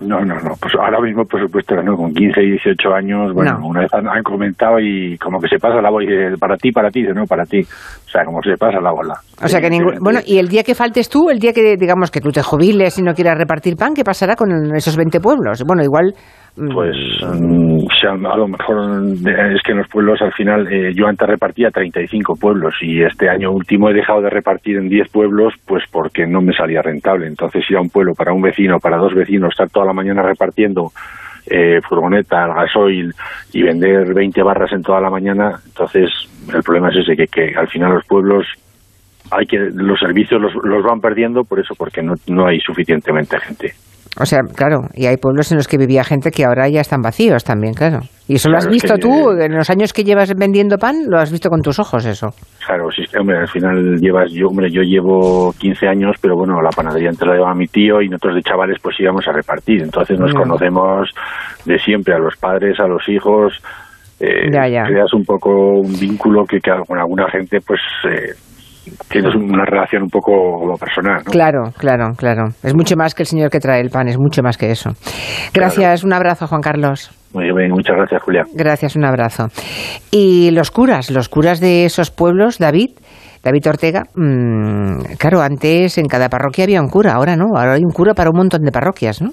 No, 0.00 0.20
no, 0.20 0.34
no. 0.34 0.54
Pues 0.60 0.72
ahora 0.76 1.00
mismo, 1.00 1.24
por 1.24 1.40
supuesto, 1.40 1.74
no. 1.82 1.96
Con 1.96 2.12
15 2.12 2.40
y 2.40 2.50
18 2.52 2.94
años, 2.94 3.32
bueno, 3.34 3.58
una 3.64 3.80
vez 3.80 3.92
han, 3.92 4.22
comentado 4.22 4.78
y 4.78 5.18
como 5.18 5.40
que 5.40 5.48
se 5.48 5.58
pasa 5.58 5.80
la 5.80 5.90
voz 5.90 6.04
para 6.38 6.56
ti, 6.56 6.70
para 6.70 6.88
ti, 6.90 7.02
no, 7.02 7.24
para 7.24 7.44
ti. 7.44 7.60
O 7.60 8.08
sea, 8.08 8.24
como 8.24 8.40
se 8.42 8.56
pasa 8.56 8.78
la 8.80 8.92
bola. 8.92 9.14
O 9.42 9.48
sea 9.48 9.60
que 9.60 9.68
ningún... 9.68 9.98
Bueno, 10.00 10.20
y 10.24 10.38
el 10.38 10.48
día 10.48 10.62
que 10.62 10.76
faltes 10.76 11.08
tú, 11.08 11.30
el 11.30 11.40
día 11.40 11.52
que 11.52 11.76
digamos 11.76 12.12
que 12.12 12.20
tú 12.20 12.30
te 12.30 12.42
jubiles 12.42 12.96
y 12.98 13.02
no 13.02 13.12
quieras 13.12 13.38
repartir 13.38 13.74
pan, 13.74 13.94
¿qué 13.94 14.04
pasará 14.04 14.36
con 14.36 14.76
esos 14.76 14.96
20 14.96 15.18
pueblos? 15.18 15.64
Bueno, 15.66 15.82
igual 15.82 16.14
pues 16.56 16.96
mm, 17.22 17.86
a 18.26 18.36
lo 18.36 18.48
mejor 18.48 19.04
es 19.14 19.62
que 19.62 19.72
en 19.72 19.78
los 19.78 19.88
pueblos 19.88 20.20
al 20.22 20.32
final 20.32 20.66
eh, 20.72 20.92
yo 20.94 21.06
antes 21.06 21.28
repartía 21.28 21.70
35 21.70 22.36
pueblos 22.36 22.74
y 22.80 23.02
este 23.02 23.28
año 23.28 23.52
último 23.52 23.90
he 23.90 23.94
dejado 23.94 24.22
de 24.22 24.30
repartir 24.30 24.76
en 24.76 24.88
10 24.88 25.08
pueblos 25.10 25.54
pues 25.66 25.84
porque 25.90 26.26
no 26.26 26.40
me 26.40 26.52
salía 26.52 26.82
rentable. 26.82 27.26
Entonces 27.26 27.64
ir 27.70 27.76
a 27.76 27.80
un 27.80 27.90
pueblo 27.90 28.14
para 28.14 28.32
un 28.32 28.42
vecino, 28.42 28.80
para 28.80 28.96
dos 28.96 29.14
vecinos, 29.14 29.50
estar 29.50 29.70
toda 29.70 29.86
la 29.86 29.92
mañana 29.92 30.22
repartiendo 30.22 30.90
eh, 31.46 31.80
furgoneta, 31.88 32.46
gasoil 32.48 33.14
y 33.52 33.62
vender 33.62 34.12
20 34.12 34.42
barras 34.42 34.72
en 34.72 34.82
toda 34.82 35.00
la 35.00 35.10
mañana, 35.10 35.58
entonces 35.64 36.10
el 36.52 36.62
problema 36.62 36.90
es 36.90 36.96
ese, 36.96 37.16
que, 37.16 37.26
que 37.26 37.54
al 37.56 37.68
final 37.68 37.94
los 37.94 38.04
pueblos 38.06 38.46
hay 39.30 39.46
que 39.46 39.58
los 39.58 39.98
servicios 39.98 40.40
los, 40.40 40.54
los 40.62 40.82
van 40.82 41.00
perdiendo 41.00 41.44
por 41.44 41.60
eso, 41.60 41.74
porque 41.74 42.02
no, 42.02 42.14
no 42.26 42.46
hay 42.46 42.60
suficientemente 42.60 43.38
gente. 43.40 43.74
O 44.20 44.26
sea, 44.26 44.40
claro, 44.54 44.88
y 44.94 45.06
hay 45.06 45.16
pueblos 45.16 45.52
en 45.52 45.58
los 45.58 45.68
que 45.68 45.78
vivía 45.78 46.02
gente 46.02 46.30
que 46.30 46.44
ahora 46.44 46.68
ya 46.68 46.80
están 46.80 47.00
vacíos 47.02 47.44
también, 47.44 47.72
claro. 47.74 48.00
¿Y 48.26 48.34
eso 48.34 48.50
lo 48.50 48.58
has 48.58 48.68
visto 48.68 48.98
tú 48.98 49.30
en 49.30 49.54
los 49.54 49.70
años 49.70 49.92
que 49.92 50.02
llevas 50.02 50.34
vendiendo 50.34 50.76
pan? 50.76 51.06
¿Lo 51.08 51.18
has 51.18 51.30
visto 51.30 51.48
con 51.48 51.62
tus 51.62 51.78
ojos 51.78 52.04
eso? 52.04 52.26
Claro, 52.66 52.90
sí, 52.90 53.04
hombre, 53.18 53.38
al 53.38 53.48
final 53.48 53.96
llevas, 54.00 54.32
yo, 54.32 54.48
hombre, 54.48 54.70
yo 54.70 54.82
llevo 54.82 55.52
15 55.58 55.86
años, 55.86 56.16
pero 56.20 56.34
bueno, 56.34 56.60
la 56.60 56.70
panadería 56.70 57.10
antes 57.10 57.26
la 57.26 57.34
llevaba 57.34 57.54
mi 57.54 57.68
tío 57.68 58.02
y 58.02 58.08
nosotros 58.08 58.34
de 58.34 58.42
chavales 58.42 58.78
pues 58.82 58.98
íbamos 58.98 59.26
a 59.28 59.32
repartir. 59.32 59.82
Entonces 59.82 60.18
nos 60.18 60.34
conocemos 60.34 61.08
de 61.64 61.78
siempre, 61.78 62.14
a 62.14 62.18
los 62.18 62.36
padres, 62.36 62.78
a 62.80 62.88
los 62.88 63.08
hijos. 63.08 63.54
Eh, 64.20 64.50
ya, 64.52 64.66
ya. 64.66 64.82
Creas 64.82 65.14
un 65.14 65.24
poco 65.24 65.50
un 65.50 65.98
vínculo 65.98 66.44
que, 66.44 66.58
que 66.58 66.72
con 66.86 66.98
alguna 66.98 67.30
gente 67.30 67.58
pues... 67.64 67.80
Eh, 68.04 68.34
tienes 69.08 69.34
una 69.34 69.64
relación 69.64 70.02
un 70.04 70.10
poco 70.10 70.74
personal. 70.78 71.22
¿no? 71.24 71.30
Claro, 71.30 71.70
claro, 71.76 72.12
claro. 72.16 72.48
Es 72.62 72.74
mucho 72.74 72.96
más 72.96 73.14
que 73.14 73.22
el 73.22 73.26
señor 73.26 73.50
que 73.50 73.60
trae 73.60 73.80
el 73.80 73.90
pan, 73.90 74.08
es 74.08 74.18
mucho 74.18 74.42
más 74.42 74.56
que 74.56 74.70
eso. 74.70 74.90
Gracias, 75.52 76.04
un 76.04 76.12
abrazo, 76.12 76.46
Juan 76.46 76.60
Carlos. 76.60 77.10
Muy 77.34 77.44
bien, 77.44 77.70
muchas 77.70 77.96
gracias, 77.96 78.22
Julia. 78.22 78.44
Gracias, 78.54 78.96
un 78.96 79.04
abrazo. 79.04 79.48
Y 80.10 80.50
los 80.52 80.70
curas, 80.70 81.10
los 81.10 81.28
curas 81.28 81.60
de 81.60 81.84
esos 81.84 82.10
pueblos, 82.10 82.58
David. 82.58 82.90
David 83.42 83.68
Ortega, 83.68 84.02
mmm, 84.14 85.14
claro, 85.16 85.40
antes 85.40 85.96
en 85.96 86.06
cada 86.06 86.28
parroquia 86.28 86.64
había 86.64 86.82
un 86.82 86.88
cura, 86.88 87.12
ahora 87.12 87.36
no, 87.36 87.56
ahora 87.56 87.74
hay 87.74 87.84
un 87.84 87.92
cura 87.92 88.12
para 88.12 88.30
un 88.30 88.36
montón 88.36 88.62
de 88.62 88.72
parroquias, 88.72 89.22
¿no? 89.22 89.30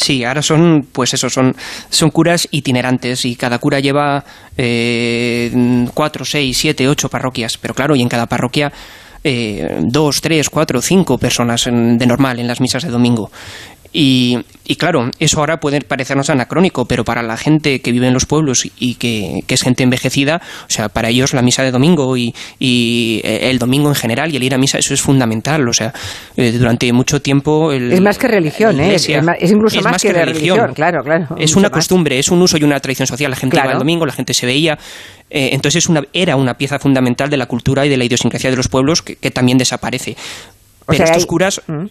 Sí, 0.00 0.24
ahora 0.24 0.40
son, 0.40 0.86
pues 0.92 1.12
eso, 1.12 1.28
son, 1.28 1.54
son 1.90 2.10
curas 2.10 2.48
itinerantes 2.50 3.26
y 3.26 3.36
cada 3.36 3.58
cura 3.58 3.80
lleva 3.80 4.24
eh, 4.56 5.84
cuatro, 5.92 6.24
seis, 6.24 6.56
siete, 6.56 6.88
ocho 6.88 7.10
parroquias. 7.10 7.58
Pero 7.58 7.74
claro, 7.74 7.94
y 7.94 8.00
en 8.00 8.08
cada 8.08 8.24
parroquia 8.24 8.72
eh, 9.22 9.76
dos, 9.82 10.22
tres, 10.22 10.48
cuatro, 10.48 10.80
cinco 10.80 11.18
personas 11.18 11.66
de 11.66 12.06
normal 12.06 12.40
en 12.40 12.46
las 12.46 12.62
misas 12.62 12.82
de 12.82 12.88
domingo. 12.88 13.30
Y, 13.92 14.38
y, 14.64 14.76
claro, 14.76 15.10
eso 15.18 15.40
ahora 15.40 15.58
puede 15.58 15.80
parecernos 15.80 16.30
anacrónico, 16.30 16.84
pero 16.84 17.04
para 17.04 17.22
la 17.22 17.36
gente 17.36 17.80
que 17.80 17.90
vive 17.90 18.06
en 18.06 18.14
los 18.14 18.24
pueblos 18.24 18.64
y 18.78 18.94
que, 18.94 19.42
es 19.48 19.62
gente 19.62 19.82
envejecida, 19.82 20.40
o 20.68 20.70
sea, 20.70 20.88
para 20.88 21.08
ellos 21.08 21.34
la 21.34 21.42
misa 21.42 21.64
de 21.64 21.72
domingo 21.72 22.16
y, 22.16 22.32
y, 22.60 23.20
eh, 23.24 23.50
el 23.50 23.58
domingo 23.58 23.88
en 23.88 23.96
general 23.96 24.32
y 24.32 24.36
el 24.36 24.44
ir 24.44 24.54
a 24.54 24.58
misa, 24.58 24.78
eso 24.78 24.94
es 24.94 25.00
fundamental. 25.00 25.68
O 25.68 25.72
sea, 25.72 25.92
eh, 26.36 26.52
durante 26.52 26.92
mucho 26.92 27.20
tiempo. 27.20 27.72
es 27.72 28.00
más 28.00 28.16
que 28.16 28.28
religión, 28.28 28.78
¿eh? 28.78 28.94
Es, 28.94 29.08
incluso 29.08 29.80
más, 29.82 30.00
que, 30.00 30.12
religión. 30.12 30.72
Claro, 30.72 31.02
claro. 31.02 31.36
Es 31.36 31.56
una 31.56 31.70
costumbre, 31.70 32.18
es 32.20 32.30
un 32.30 32.40
uso 32.40 32.56
y 32.56 32.62
una 32.62 32.78
tradición 32.78 33.08
social. 33.08 33.32
La 33.32 33.36
gente 33.36 33.56
iba 33.56 33.72
el 33.72 33.78
domingo, 33.78 34.06
la 34.06 34.12
gente 34.12 34.34
se 34.34 34.46
veía. 34.46 34.78
Eh, 35.30 35.50
entonces 35.52 35.88
una, 35.88 36.02
era 36.12 36.36
una 36.36 36.54
pieza 36.54 36.78
fundamental 36.78 37.28
de 37.28 37.36
la 37.36 37.46
cultura 37.46 37.86
y 37.86 37.88
de 37.88 37.96
la 37.96 38.04
idiosincrasia 38.04 38.50
de 38.50 38.56
los 38.56 38.68
pueblos 38.68 39.02
que, 39.02 39.30
también 39.30 39.58
desaparece. 39.58 40.16
Pero 40.86 41.04
estos 41.04 41.26
curas. 41.26 41.60
¿Mm? 41.66 41.86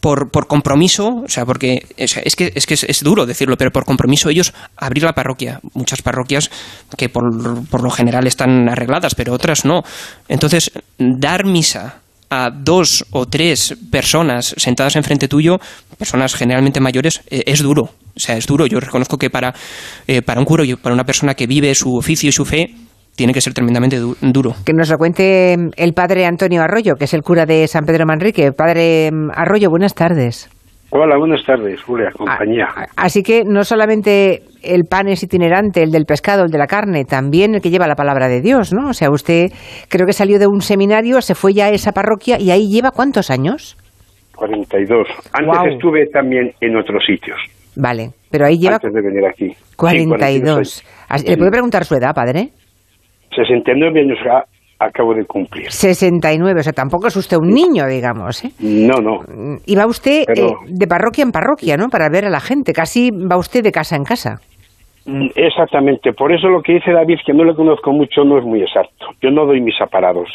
Por, 0.00 0.30
por 0.30 0.46
compromiso, 0.46 1.22
o 1.24 1.28
sea, 1.28 1.44
porque 1.44 1.86
es, 1.96 2.14
que, 2.36 2.52
es 2.54 2.66
que 2.66 2.74
es, 2.74 3.02
duro 3.02 3.26
decirlo, 3.26 3.56
pero 3.56 3.70
por 3.72 3.84
compromiso 3.84 4.30
ellos 4.30 4.52
abrir 4.76 5.02
la 5.02 5.12
parroquia. 5.12 5.60
Muchas 5.74 6.02
parroquias 6.02 6.50
que 6.96 7.08
por, 7.08 7.66
por 7.68 7.82
lo 7.82 7.90
general 7.90 8.26
están 8.26 8.68
arregladas, 8.68 9.14
pero 9.14 9.32
otras 9.32 9.64
no. 9.64 9.82
Entonces, 10.28 10.70
dar 10.98 11.44
misa 11.44 12.00
a 12.30 12.50
dos 12.50 13.06
o 13.10 13.26
tres 13.26 13.74
personas 13.90 14.54
sentadas 14.56 14.96
enfrente 14.96 15.28
tuyo, 15.28 15.58
personas 15.96 16.34
generalmente 16.34 16.80
mayores, 16.80 17.22
eh, 17.30 17.42
es 17.46 17.62
duro. 17.62 17.90
O 18.14 18.20
sea, 18.20 18.36
es 18.36 18.46
duro. 18.46 18.66
Yo 18.66 18.80
reconozco 18.80 19.16
que 19.16 19.30
para, 19.30 19.54
eh, 20.06 20.22
para 20.22 20.40
un 20.40 20.46
curo 20.46 20.64
y 20.64 20.74
para 20.76 20.94
una 20.94 21.04
persona 21.04 21.34
que 21.34 21.46
vive 21.46 21.74
su 21.74 21.96
oficio 21.96 22.28
y 22.28 22.32
su 22.32 22.44
fe, 22.44 22.74
tiene 23.18 23.32
que 23.34 23.40
ser 23.40 23.52
tremendamente 23.52 23.98
duro. 23.98 24.52
Que 24.64 24.72
nos 24.72 24.88
lo 24.88 24.96
cuente 24.96 25.54
el 25.76 25.92
padre 25.92 26.24
Antonio 26.24 26.62
Arroyo, 26.62 26.94
que 26.94 27.04
es 27.04 27.14
el 27.14 27.22
cura 27.22 27.46
de 27.46 27.66
San 27.66 27.84
Pedro 27.84 28.06
Manrique. 28.06 28.52
Padre 28.52 29.10
mm, 29.10 29.30
Arroyo, 29.34 29.70
buenas 29.70 29.92
tardes. 29.92 30.48
Hola, 30.90 31.18
buenas 31.18 31.44
tardes, 31.44 31.82
Julia, 31.82 32.10
compañía. 32.16 32.68
Así 32.96 33.22
que 33.24 33.42
no 33.44 33.64
solamente 33.64 34.44
el 34.62 34.84
pan 34.84 35.08
es 35.08 35.22
itinerante, 35.24 35.82
el 35.82 35.90
del 35.90 36.04
pescado, 36.06 36.44
el 36.44 36.50
de 36.50 36.58
la 36.58 36.68
carne, 36.68 37.04
también 37.04 37.56
el 37.56 37.60
que 37.60 37.70
lleva 37.70 37.88
la 37.88 37.96
palabra 37.96 38.28
de 38.28 38.40
Dios, 38.40 38.72
¿no? 38.72 38.90
O 38.90 38.92
sea, 38.94 39.10
usted 39.10 39.48
creo 39.88 40.06
que 40.06 40.12
salió 40.12 40.38
de 40.38 40.46
un 40.46 40.60
seminario, 40.60 41.20
se 41.20 41.34
fue 41.34 41.52
ya 41.52 41.66
a 41.66 41.70
esa 41.70 41.90
parroquia 41.90 42.40
y 42.40 42.52
ahí 42.52 42.68
lleva 42.70 42.92
cuántos 42.92 43.30
años? 43.30 43.76
42. 44.36 45.08
Antes 45.32 45.74
estuve 45.74 46.06
también 46.06 46.52
en 46.60 46.76
otros 46.76 47.04
sitios. 47.04 47.38
Vale, 47.74 48.10
pero 48.30 48.46
ahí 48.46 48.58
lleva... 48.58 48.76
Antes 48.76 48.92
de 48.92 49.02
venir 49.02 49.26
aquí. 49.26 49.52
42. 49.76 50.84
¿Le 51.26 51.36
puede 51.36 51.50
preguntar 51.50 51.84
su 51.84 51.96
edad, 51.96 52.14
padre? 52.14 52.50
69 53.34 54.00
años 54.00 54.18
acabo 54.78 55.14
de 55.14 55.24
cumplir. 55.24 55.70
69, 55.70 56.60
o 56.60 56.62
sea, 56.62 56.72
tampoco 56.72 57.08
es 57.08 57.16
usted 57.16 57.36
un 57.36 57.48
niño, 57.48 57.86
digamos. 57.86 58.44
¿eh? 58.44 58.50
No, 58.60 59.00
no. 59.00 59.20
Y 59.66 59.74
va 59.74 59.86
usted 59.86 60.22
eh, 60.28 60.52
de 60.66 60.86
parroquia 60.86 61.22
en 61.22 61.32
parroquia, 61.32 61.76
¿no? 61.76 61.88
Para 61.88 62.08
ver 62.08 62.24
a 62.24 62.30
la 62.30 62.40
gente. 62.40 62.72
Casi 62.72 63.10
va 63.10 63.36
usted 63.36 63.62
de 63.62 63.72
casa 63.72 63.96
en 63.96 64.04
casa. 64.04 64.40
Mm, 65.06 65.28
exactamente. 65.34 66.12
Por 66.12 66.32
eso 66.32 66.48
lo 66.48 66.62
que 66.62 66.74
dice 66.74 66.92
David, 66.92 67.18
que 67.26 67.32
no 67.32 67.44
le 67.44 67.54
conozco 67.54 67.92
mucho, 67.92 68.24
no 68.24 68.38
es 68.38 68.44
muy 68.44 68.60
exacto. 68.60 69.06
Yo 69.20 69.30
no 69.30 69.46
doy 69.46 69.60
mis 69.60 69.80
aparados. 69.80 70.28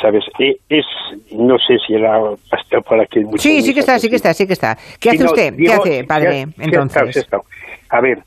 ¿Sabes? 0.00 0.24
E, 0.38 0.56
es, 0.68 0.86
no 1.32 1.56
sé 1.58 1.76
si 1.84 1.94
era 1.94 2.20
hasta 2.52 2.80
por 2.80 3.00
aquí. 3.00 3.20
Sí, 3.36 3.62
sí 3.62 3.74
que 3.74 3.80
está, 3.80 3.98
sí 3.98 4.08
que 4.08 4.16
está, 4.16 4.32
sí 4.32 4.46
que 4.46 4.52
está. 4.52 4.76
¿Qué 5.00 5.10
hace 5.10 5.24
usted? 5.24 5.54
¿Qué 5.56 5.72
hace, 5.72 6.04
padre, 6.04 6.46
entonces? 6.58 7.26
A 7.90 8.00
ver, 8.00 8.18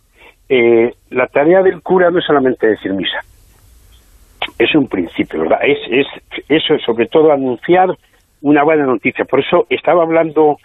eh, 0.53 0.93
la 1.12 1.27
tarea 1.27 1.63
del 1.63 1.81
cura 1.81 2.12
no 2.12 2.20
es 2.20 2.25
solamente 2.25 2.67
decir 2.67 2.91
misa, 2.91 3.24
es 4.60 4.75
un 4.75 4.89
principio, 4.89 5.39
¿verdad? 5.39 5.60
Es, 5.63 5.77
es 5.89 6.08
eso, 6.50 6.77
sobre 6.86 7.05
todo 7.05 7.31
anunciar 7.31 7.88
una 8.41 8.62
buena 8.62 8.86
noticia. 8.86 9.24
Por 9.24 9.39
eso 9.39 9.65
estaba 9.70 10.03
hablando 10.03 10.58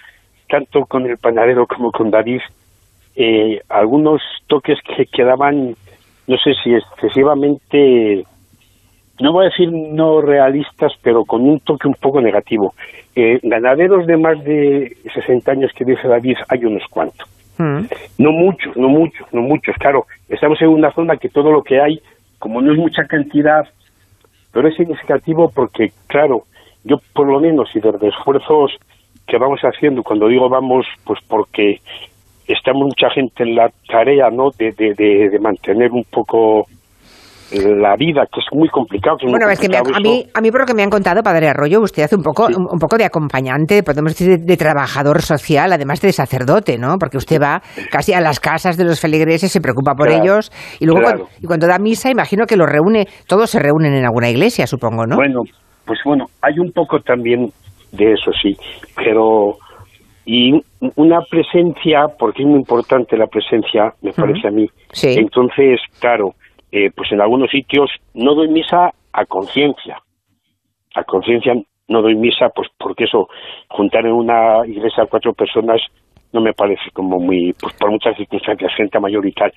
tanto 0.49 0.87
con 0.87 1.07
el 1.07 1.19
panadero 1.19 1.69
como 1.69 1.93
con 1.93 2.11
David, 2.11 2.41
eh, 3.15 3.61
algunos 3.69 4.23
toques 4.49 4.77
que 4.97 5.07
quedaban, 5.07 5.77
no 6.27 6.37
sé 6.39 6.55
si 6.65 6.75
excesivamente, 6.75 8.25
no 9.21 9.33
voy 9.33 9.47
a 9.47 9.51
decir 9.51 9.71
no 9.71 10.21
realistas, 10.21 10.95
pero 11.01 11.25
con 11.25 11.43
un 11.43 11.61
toque 11.61 11.87
un 11.87 11.95
poco 11.95 12.21
negativo. 12.21 12.75
Eh, 13.15 13.39
ganaderos 13.41 14.05
de 14.09 14.17
más 14.17 14.43
de 14.43 14.97
60 15.15 15.53
años 15.53 15.71
que 15.77 15.85
dice 15.85 16.09
David, 16.09 16.39
hay 16.49 16.65
unos 16.65 16.83
cuantos. 16.91 17.36
Mm. 17.59 17.87
No 18.19 18.33
muchos, 18.33 18.77
no 18.77 18.89
muchos, 18.89 19.27
no 19.33 19.43
muchos. 19.43 19.75
Claro, 19.77 20.07
estamos 20.29 20.61
en 20.61 20.69
una 20.69 20.93
zona 20.93 21.17
que 21.17 21.29
todo 21.29 21.51
lo 21.51 21.63
que 21.63 21.81
hay, 21.81 22.01
como 22.39 22.61
no 22.61 22.73
es 22.73 22.79
mucha 22.79 23.05
cantidad, 23.05 23.67
pero 24.53 24.69
es 24.69 24.77
significativo 24.77 25.51
porque, 25.55 25.93
claro, 26.07 26.45
yo 26.85 26.99
por 27.15 27.27
lo 27.27 27.41
menos 27.41 27.69
y 27.75 27.81
desde 27.81 28.09
esfuerzos 28.09 28.73
que 29.27 29.39
vamos 29.39 29.61
haciendo, 29.63 30.03
cuando 30.03 30.29
digo 30.29 30.49
vamos, 30.49 30.87
pues 31.05 31.19
porque 31.27 31.81
estamos 32.47 32.85
mucha 32.85 33.11
gente 33.11 33.43
en 33.43 33.57
la 33.57 33.71
tarea, 33.89 34.31
¿no?, 34.31 34.51
de, 34.51 34.73
de, 34.73 34.95
de 34.95 35.39
mantener 35.41 35.91
un 35.91 36.05
poco 36.05 36.67
la 37.53 37.95
vida, 37.97 38.27
que 38.33 38.41
es 38.41 38.47
muy 38.53 38.69
complicado. 38.69 39.17
bueno, 39.29 39.49
es 39.49 39.61
que 39.61 39.67
a, 39.77 40.01
mí, 40.01 40.25
a 40.35 40.41
mí 40.41 40.51
por 40.51 40.61
lo 40.61 40.67
que 40.67 40.75
me 40.75 40.83
han 40.83 40.91
contado, 40.91 41.23
Padre 41.23 41.49
Arroyo, 41.49 41.81
usted 41.81 42.03
hace 42.03 42.17
un 42.17 42.23
poco, 42.23 42.47
un, 42.47 42.79
poco 42.79 42.97
de 42.99 43.05
acompañante, 43.05 43.83
podemos 43.83 44.17
decir, 44.17 44.39
de, 44.39 44.57
trabajador 44.57 45.23
social, 45.23 45.73
además 45.73 46.01
de 46.01 46.13
sacerdote, 46.13 46.79
¿no? 46.79 46.97
Porque 46.99 47.17
usted 47.17 47.41
va 47.41 47.61
casi 47.91 48.13
a 48.13 48.21
las 48.21 48.41
casas 48.41 48.77
de 48.77 48.85
los 48.85 49.01
feligreses, 49.01 49.53
se 49.53 49.61
preocupa 49.61 49.95
por 49.95 50.11
ellos, 50.11 50.51
y 50.81 50.87
luego 50.87 51.03
cuando, 51.03 51.29
y 51.41 51.47
cuando 51.47 51.67
da 51.67 51.79
misa, 51.79 52.11
imagino 52.11 52.47
que 52.47 52.57
los 52.57 52.69
reúne, 52.69 53.07
todos 53.29 53.51
se 53.51 53.61
reúnen 53.61 53.95
en 53.95 54.05
alguna 54.05 54.29
iglesia, 54.29 54.67
supongo, 54.67 55.07
¿no? 55.07 55.17
Bueno, 55.17 55.43
pues 55.85 56.01
bueno, 56.05 56.27
hay 56.43 56.59
un 56.59 56.73
poco 56.73 57.01
también 57.01 57.51
de 57.93 58.13
eso, 58.13 58.33
sí, 58.43 58.57
pero 58.97 59.57
y 60.27 60.61
una 60.97 61.21
presencia, 61.31 62.07
porque 62.19 62.43
es 62.43 62.49
muy 62.49 62.59
importante 62.59 63.17
la 63.17 63.29
presencia, 63.29 63.93
me 64.03 64.13
parece 64.13 64.49
a 64.49 64.51
mí. 64.51 64.67
Sí. 64.91 65.15
Entonces, 65.17 65.79
claro, 66.01 66.33
eh, 66.73 66.91
pues 66.95 67.11
en 67.13 67.21
algunos 67.21 67.51
sitios 67.51 67.91
no 68.15 68.35
doy 68.35 68.49
misa 68.49 68.91
a 69.13 69.25
conciencia. 69.27 69.99
A 70.95 71.05
conciencia 71.05 71.55
no 71.89 72.03
doy 72.03 72.17
misa, 72.17 72.49
pues 72.55 72.69
porque 72.79 73.05
eso, 73.05 73.29
juntar 73.69 74.07
en 74.07 74.13
una 74.13 74.67
iglesia 74.67 75.05
a 75.05 75.07
cuatro 75.07 75.33
personas 75.33 75.81
no 76.33 76.41
me 76.41 76.53
parece 76.53 76.91
como 76.93 77.19
muy, 77.19 77.55
pues 77.59 77.75
por 77.77 77.91
muchas 77.91 78.17
circunstancias, 78.17 78.73
gente 78.77 78.99
mayor 79.01 79.27
y 79.27 79.33
tal. 79.33 79.53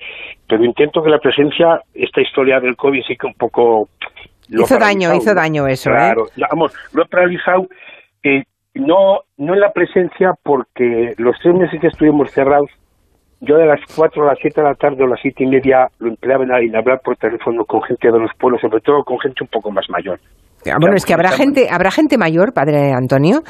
Pero 0.48 0.64
intento 0.64 1.02
que 1.02 1.10
la 1.10 1.18
presencia, 1.18 1.80
esta 1.92 2.20
historia 2.20 2.60
del 2.60 2.76
COVID 2.76 3.02
sí 3.06 3.16
que 3.16 3.26
un 3.26 3.34
poco 3.34 3.88
hizo 4.48 4.78
daño, 4.78 5.14
hizo 5.14 5.34
daño 5.34 5.66
eso, 5.66 5.90
¿eh? 5.90 5.94
Claro, 5.94 6.24
vamos, 6.50 6.72
lo 6.94 7.02
he 7.02 7.06
paralizado, 7.06 7.66
eh, 8.22 8.44
no, 8.74 9.20
no 9.36 9.54
en 9.54 9.60
la 9.60 9.72
presencia, 9.72 10.32
porque 10.42 11.14
los 11.18 11.36
tres 11.42 11.54
meses 11.54 11.80
que 11.80 11.88
estuvimos 11.88 12.30
cerrados, 12.30 12.70
yo 13.40 13.56
de 13.56 13.66
las 13.66 13.80
4 13.96 14.22
a 14.22 14.26
las 14.26 14.38
7 14.40 14.60
de 14.60 14.68
la 14.68 14.74
tarde 14.74 15.02
o 15.02 15.06
las 15.06 15.20
siete 15.20 15.44
y 15.44 15.46
media 15.46 15.88
lo 15.98 16.08
empleaba 16.08 16.44
en 16.44 16.76
hablar 16.76 17.00
por 17.02 17.16
teléfono 17.16 17.64
con 17.64 17.82
gente 17.82 18.10
de 18.10 18.18
los 18.18 18.30
pueblos, 18.38 18.60
sobre 18.60 18.80
todo 18.80 19.02
con 19.02 19.18
gente 19.18 19.42
un 19.42 19.48
poco 19.48 19.70
más 19.70 19.86
mayor. 19.88 20.18
Ah, 20.66 20.76
bueno, 20.78 20.94
es 20.94 21.06
que 21.06 21.14
habrá 21.14 21.30
gente, 21.30 21.68
habrá 21.70 21.90
gente 21.90 22.18
mayor, 22.18 22.52
padre 22.52 22.92
Antonio, 22.92 23.40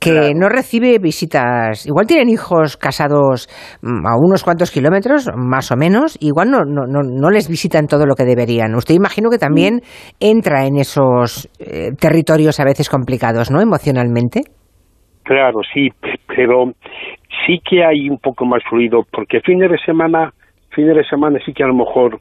que 0.00 0.32
no 0.34 0.48
recibe 0.48 0.98
visitas. 0.98 1.86
Igual 1.86 2.08
tienen 2.08 2.28
hijos 2.28 2.76
casados 2.76 3.46
mm, 3.82 4.04
a 4.04 4.16
unos 4.18 4.42
cuantos 4.42 4.72
kilómetros, 4.72 5.28
más 5.36 5.70
o 5.70 5.76
menos, 5.76 6.18
igual 6.20 6.50
no, 6.50 6.64
no, 6.64 6.82
no, 6.86 7.30
les 7.30 7.48
visitan 7.48 7.86
todo 7.86 8.04
lo 8.04 8.16
que 8.16 8.24
deberían. 8.24 8.74
Usted 8.74 8.94
imagino 8.96 9.30
que 9.30 9.38
también 9.38 9.80
entra 10.18 10.66
en 10.66 10.76
esos 10.76 11.48
eh, 11.60 11.90
territorios 12.00 12.58
a 12.58 12.64
veces 12.64 12.90
complicados, 12.90 13.52
¿no? 13.52 13.60
Emocionalmente. 13.60 14.40
Claro, 15.22 15.60
sí, 15.72 15.88
pero 16.26 16.72
sí 17.46 17.60
que 17.64 17.84
hay 17.84 18.10
un 18.10 18.18
poco 18.18 18.44
más 18.44 18.62
fluido, 18.68 19.06
porque 19.10 19.40
fines 19.40 19.70
de 19.70 19.78
semana, 19.78 20.32
fines 20.70 20.96
de 20.96 21.04
semana 21.04 21.38
sí 21.44 21.52
que 21.52 21.62
a 21.62 21.68
lo 21.68 21.74
mejor 21.74 22.20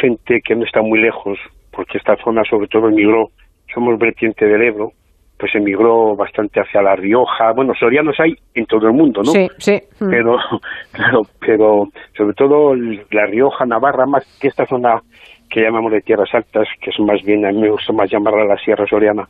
gente 0.00 0.40
que 0.42 0.54
no 0.54 0.64
está 0.64 0.80
muy 0.80 1.00
lejos, 1.00 1.38
porque 1.72 1.98
esta 1.98 2.16
zona 2.22 2.42
sobre 2.48 2.68
todo 2.68 2.88
emigró, 2.88 3.30
somos 3.74 3.98
vertiente 3.98 4.46
del 4.46 4.62
Ebro, 4.62 4.92
pues 5.38 5.54
emigró 5.54 6.14
bastante 6.16 6.60
hacia 6.60 6.82
La 6.82 6.94
Rioja, 6.94 7.52
bueno, 7.52 7.72
sorianos 7.74 8.18
hay 8.20 8.34
en 8.54 8.66
todo 8.66 8.86
el 8.86 8.92
mundo, 8.92 9.22
¿no? 9.22 9.32
Sí, 9.32 9.48
sí. 9.58 9.80
Mm. 9.98 10.10
Pero, 10.10 10.36
claro, 10.92 11.22
pero 11.40 11.88
sobre 12.16 12.34
todo 12.34 12.74
La 13.10 13.26
Rioja, 13.26 13.64
Navarra, 13.66 14.06
más 14.06 14.24
que 14.40 14.48
esta 14.48 14.66
zona 14.66 15.02
que 15.48 15.62
llamamos 15.62 15.90
de 15.92 16.02
tierras 16.02 16.32
altas, 16.32 16.68
que 16.80 16.90
es 16.90 17.00
más 17.00 17.22
bien, 17.24 17.44
a 17.44 17.50
mí 17.50 17.60
me 17.60 17.70
gusta 17.70 17.92
más 17.92 18.08
llamarla 18.08 18.44
la 18.44 18.56
Sierra 18.58 18.86
Soriana, 18.86 19.28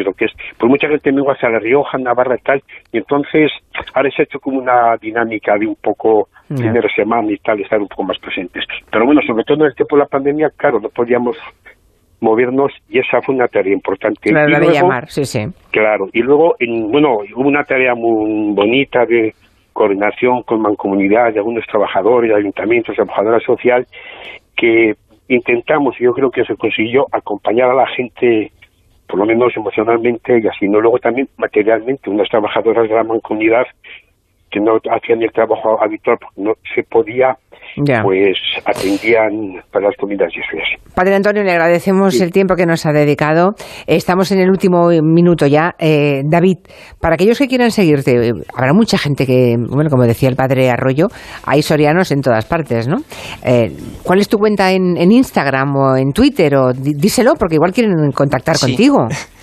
es 0.00 0.06
lo 0.06 0.12
que 0.12 0.26
es. 0.26 0.32
Pues 0.58 0.70
mucha 0.70 0.88
gente 0.88 1.12
me 1.12 1.22
hacia 1.26 1.48
La 1.48 1.58
Rioja, 1.58 1.98
Navarra 1.98 2.36
y 2.36 2.42
tal, 2.42 2.62
y 2.92 2.98
entonces 2.98 3.50
ahora 3.94 4.10
se 4.10 4.22
ha 4.22 4.24
hecho 4.24 4.38
como 4.40 4.58
una 4.58 4.96
dinámica 5.00 5.56
de 5.58 5.66
un 5.66 5.76
poco 5.76 6.28
yeah. 6.48 6.72
de 6.72 6.88
semana 6.94 7.30
y 7.30 7.38
tal, 7.38 7.60
estar 7.60 7.80
un 7.80 7.88
poco 7.88 8.04
más 8.04 8.18
presentes. 8.18 8.64
Pero 8.90 9.04
bueno, 9.04 9.20
sobre 9.26 9.44
todo 9.44 9.58
en 9.58 9.66
el 9.66 9.74
tiempo 9.74 9.96
de 9.96 10.02
la 10.02 10.08
pandemia, 10.08 10.50
claro, 10.56 10.80
no 10.80 10.88
podíamos 10.88 11.36
movernos 12.20 12.72
y 12.88 12.98
esa 12.98 13.20
fue 13.22 13.34
una 13.34 13.48
tarea 13.48 13.72
importante. 13.72 14.30
Claro, 14.30 14.48
y 14.48 14.52
la 14.52 14.60
de 14.60 14.72
llamar, 14.72 15.08
sí, 15.08 15.24
sí. 15.24 15.46
Claro, 15.70 16.08
y 16.12 16.22
luego, 16.22 16.56
en, 16.58 16.90
bueno, 16.90 17.18
hubo 17.34 17.48
una 17.48 17.64
tarea 17.64 17.94
muy 17.94 18.54
bonita 18.54 19.04
de 19.04 19.34
coordinación 19.72 20.42
con 20.42 20.62
mancomunidad 20.62 21.32
de 21.32 21.38
algunos 21.38 21.66
trabajadores, 21.66 22.32
ayuntamientos, 22.32 22.96
trabajadora 22.96 23.40
social, 23.40 23.86
que 24.56 24.94
intentamos, 25.28 26.00
y 26.00 26.04
yo 26.04 26.12
creo 26.12 26.30
que 26.30 26.44
se 26.44 26.56
consiguió, 26.56 27.06
acompañar 27.12 27.70
a 27.70 27.74
la 27.74 27.86
gente 27.88 28.52
por 29.06 29.18
lo 29.18 29.26
menos 29.26 29.56
emocionalmente 29.56 30.38
y 30.38 30.46
así, 30.46 30.68
no 30.68 30.80
luego 30.80 30.98
también 30.98 31.28
materialmente, 31.36 32.10
unas 32.10 32.28
trabajadoras 32.28 32.88
de 32.88 32.94
la 32.94 33.04
mancomunidad 33.04 33.66
que 34.50 34.60
no 34.60 34.76
hacían 34.90 35.22
el 35.22 35.32
trabajo 35.32 35.82
habitual 35.82 36.16
porque 36.20 36.40
no 36.40 36.52
se 36.74 36.82
podía, 36.84 37.36
pues 38.02 38.36
atendían 38.64 39.62
para 39.70 39.88
las 39.88 39.96
comidas 39.96 40.30
y 40.34 40.40
eso 40.40 40.56
y 40.56 40.60
así. 40.60 40.94
Padre 40.94 41.14
Antonio, 41.16 41.42
le 41.42 41.52
agradecemos 41.52 42.18
el 42.20 42.30
tiempo 42.32 42.54
que 42.54 42.64
nos 42.64 42.86
ha 42.86 42.92
dedicado. 42.92 43.54
Estamos 43.86 44.32
en 44.32 44.40
el 44.40 44.48
último 44.48 44.88
minuto 45.02 45.46
ya. 45.46 45.74
Eh, 45.78 46.22
David, 46.24 46.58
para 47.00 47.14
aquellos 47.14 47.38
que 47.38 47.48
quieran 47.48 47.70
seguirte, 47.70 48.32
habrá 48.54 48.72
mucha 48.72 48.96
gente 48.96 49.26
que, 49.26 49.56
bueno, 49.58 49.90
como 49.90 50.04
decía 50.04 50.28
el 50.28 50.36
padre 50.36 50.70
Arroyo, 50.70 51.08
hay 51.44 51.62
sorianos 51.62 52.10
en 52.12 52.22
todas 52.22 52.46
partes, 52.46 52.88
¿no? 52.88 52.98
Eh, 53.44 53.72
¿Cuál 54.02 54.20
es 54.20 54.28
tu 54.28 54.38
cuenta 54.38 54.72
en, 54.72 54.96
Instagram 55.10 55.76
o 55.76 55.96
en 55.96 56.12
Twitter? 56.12 56.54
O 56.56 56.72
díselo, 56.72 57.34
porque 57.34 57.56
igual 57.56 57.72
quieren 57.72 58.10
contactar 58.12 58.56
contigo. 58.58 59.06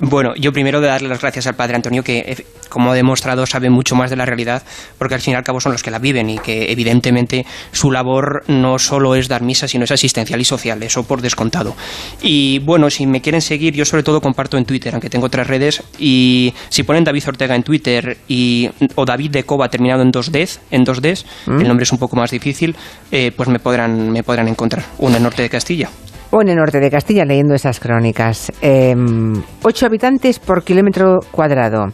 Bueno, 0.00 0.34
yo 0.36 0.52
primero 0.52 0.80
de 0.80 0.86
darle 0.86 1.08
las 1.08 1.20
gracias 1.20 1.46
al 1.48 1.56
padre 1.56 1.74
Antonio, 1.74 2.04
que 2.04 2.18
eh, 2.18 2.46
como 2.68 2.92
ha 2.92 2.94
demostrado 2.94 3.46
sabe 3.46 3.68
mucho 3.68 3.96
más 3.96 4.10
de 4.10 4.16
la 4.16 4.24
realidad, 4.24 4.62
porque 4.96 5.14
al 5.14 5.20
fin 5.20 5.32
y 5.32 5.36
al 5.36 5.42
cabo 5.42 5.60
son 5.60 5.72
los 5.72 5.82
que 5.82 5.90
la 5.90 5.98
viven 5.98 6.30
y 6.30 6.38
que 6.38 6.70
evidentemente 6.70 7.44
su 7.72 7.90
labor 7.90 8.44
no 8.46 8.78
solo 8.78 9.16
es 9.16 9.26
dar 9.26 9.42
misa, 9.42 9.66
sino 9.66 9.84
es 9.84 9.90
asistencial 9.90 10.40
y 10.40 10.44
social, 10.44 10.82
eso 10.82 11.02
por 11.02 11.20
descontado. 11.20 11.74
Y 12.22 12.60
bueno, 12.60 12.90
si 12.90 13.06
me 13.06 13.20
quieren 13.20 13.40
seguir, 13.40 13.74
yo 13.74 13.84
sobre 13.84 14.04
todo 14.04 14.20
comparto 14.20 14.56
en 14.56 14.64
Twitter, 14.64 14.94
aunque 14.94 15.10
tengo 15.10 15.26
otras 15.26 15.46
redes, 15.46 15.82
y 15.98 16.54
si 16.68 16.84
ponen 16.84 17.02
David 17.02 17.24
Ortega 17.26 17.56
en 17.56 17.64
Twitter 17.64 18.18
y, 18.28 18.70
o 18.94 19.04
David 19.04 19.30
de 19.30 19.42
Cova 19.42 19.68
terminado 19.68 20.02
en 20.02 20.12
2D, 20.12 20.58
en 20.70 20.84
2D, 20.84 21.24
el 21.48 21.66
nombre 21.66 21.82
es 21.82 21.92
un 21.92 21.98
poco 21.98 22.14
más 22.14 22.30
difícil, 22.30 22.76
eh, 23.10 23.32
pues 23.36 23.48
me 23.48 23.58
podrán, 23.58 24.10
me 24.10 24.22
podrán 24.22 24.46
encontrar. 24.46 24.84
Uno 24.98 25.16
en 25.16 25.22
Norte 25.24 25.42
de 25.42 25.50
Castilla 25.50 25.90
o 26.30 26.42
en 26.42 26.48
el 26.48 26.56
norte 26.56 26.80
de 26.80 26.90
Castilla 26.90 27.24
leyendo 27.24 27.54
esas 27.54 27.80
crónicas. 27.80 28.52
Em, 28.60 29.32
ocho 29.62 29.86
habitantes 29.86 30.38
por 30.38 30.62
kilómetro 30.62 31.18
cuadrado. 31.30 31.86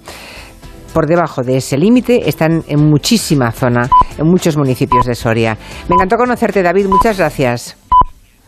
Por 0.92 1.06
debajo 1.06 1.42
de 1.42 1.56
ese 1.56 1.76
límite 1.76 2.28
están 2.28 2.62
en 2.68 2.88
muchísima 2.88 3.50
zona, 3.50 3.88
en 4.16 4.26
muchos 4.26 4.56
municipios 4.56 5.06
de 5.06 5.14
Soria. 5.14 5.56
Me 5.88 5.94
encantó 5.94 6.16
conocerte, 6.16 6.62
David. 6.62 6.86
Muchas 6.86 7.18
gracias. 7.18 7.76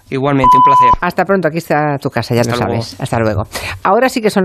Igualmente, 0.09 0.57
un 0.57 0.63
placer. 0.63 0.99
Hasta 1.01 1.25
pronto, 1.25 1.49
aquí 1.49 1.59
está 1.59 1.99
tu 2.01 2.11
casa, 2.11 2.35
ya 2.35 2.45
lo 2.45 2.57
sabes. 2.57 3.01
Hasta 3.01 3.19
luego. 3.19 3.43
Ahora 3.83 4.09
sí 4.09 4.21
que 4.21 4.31
son 4.31 4.45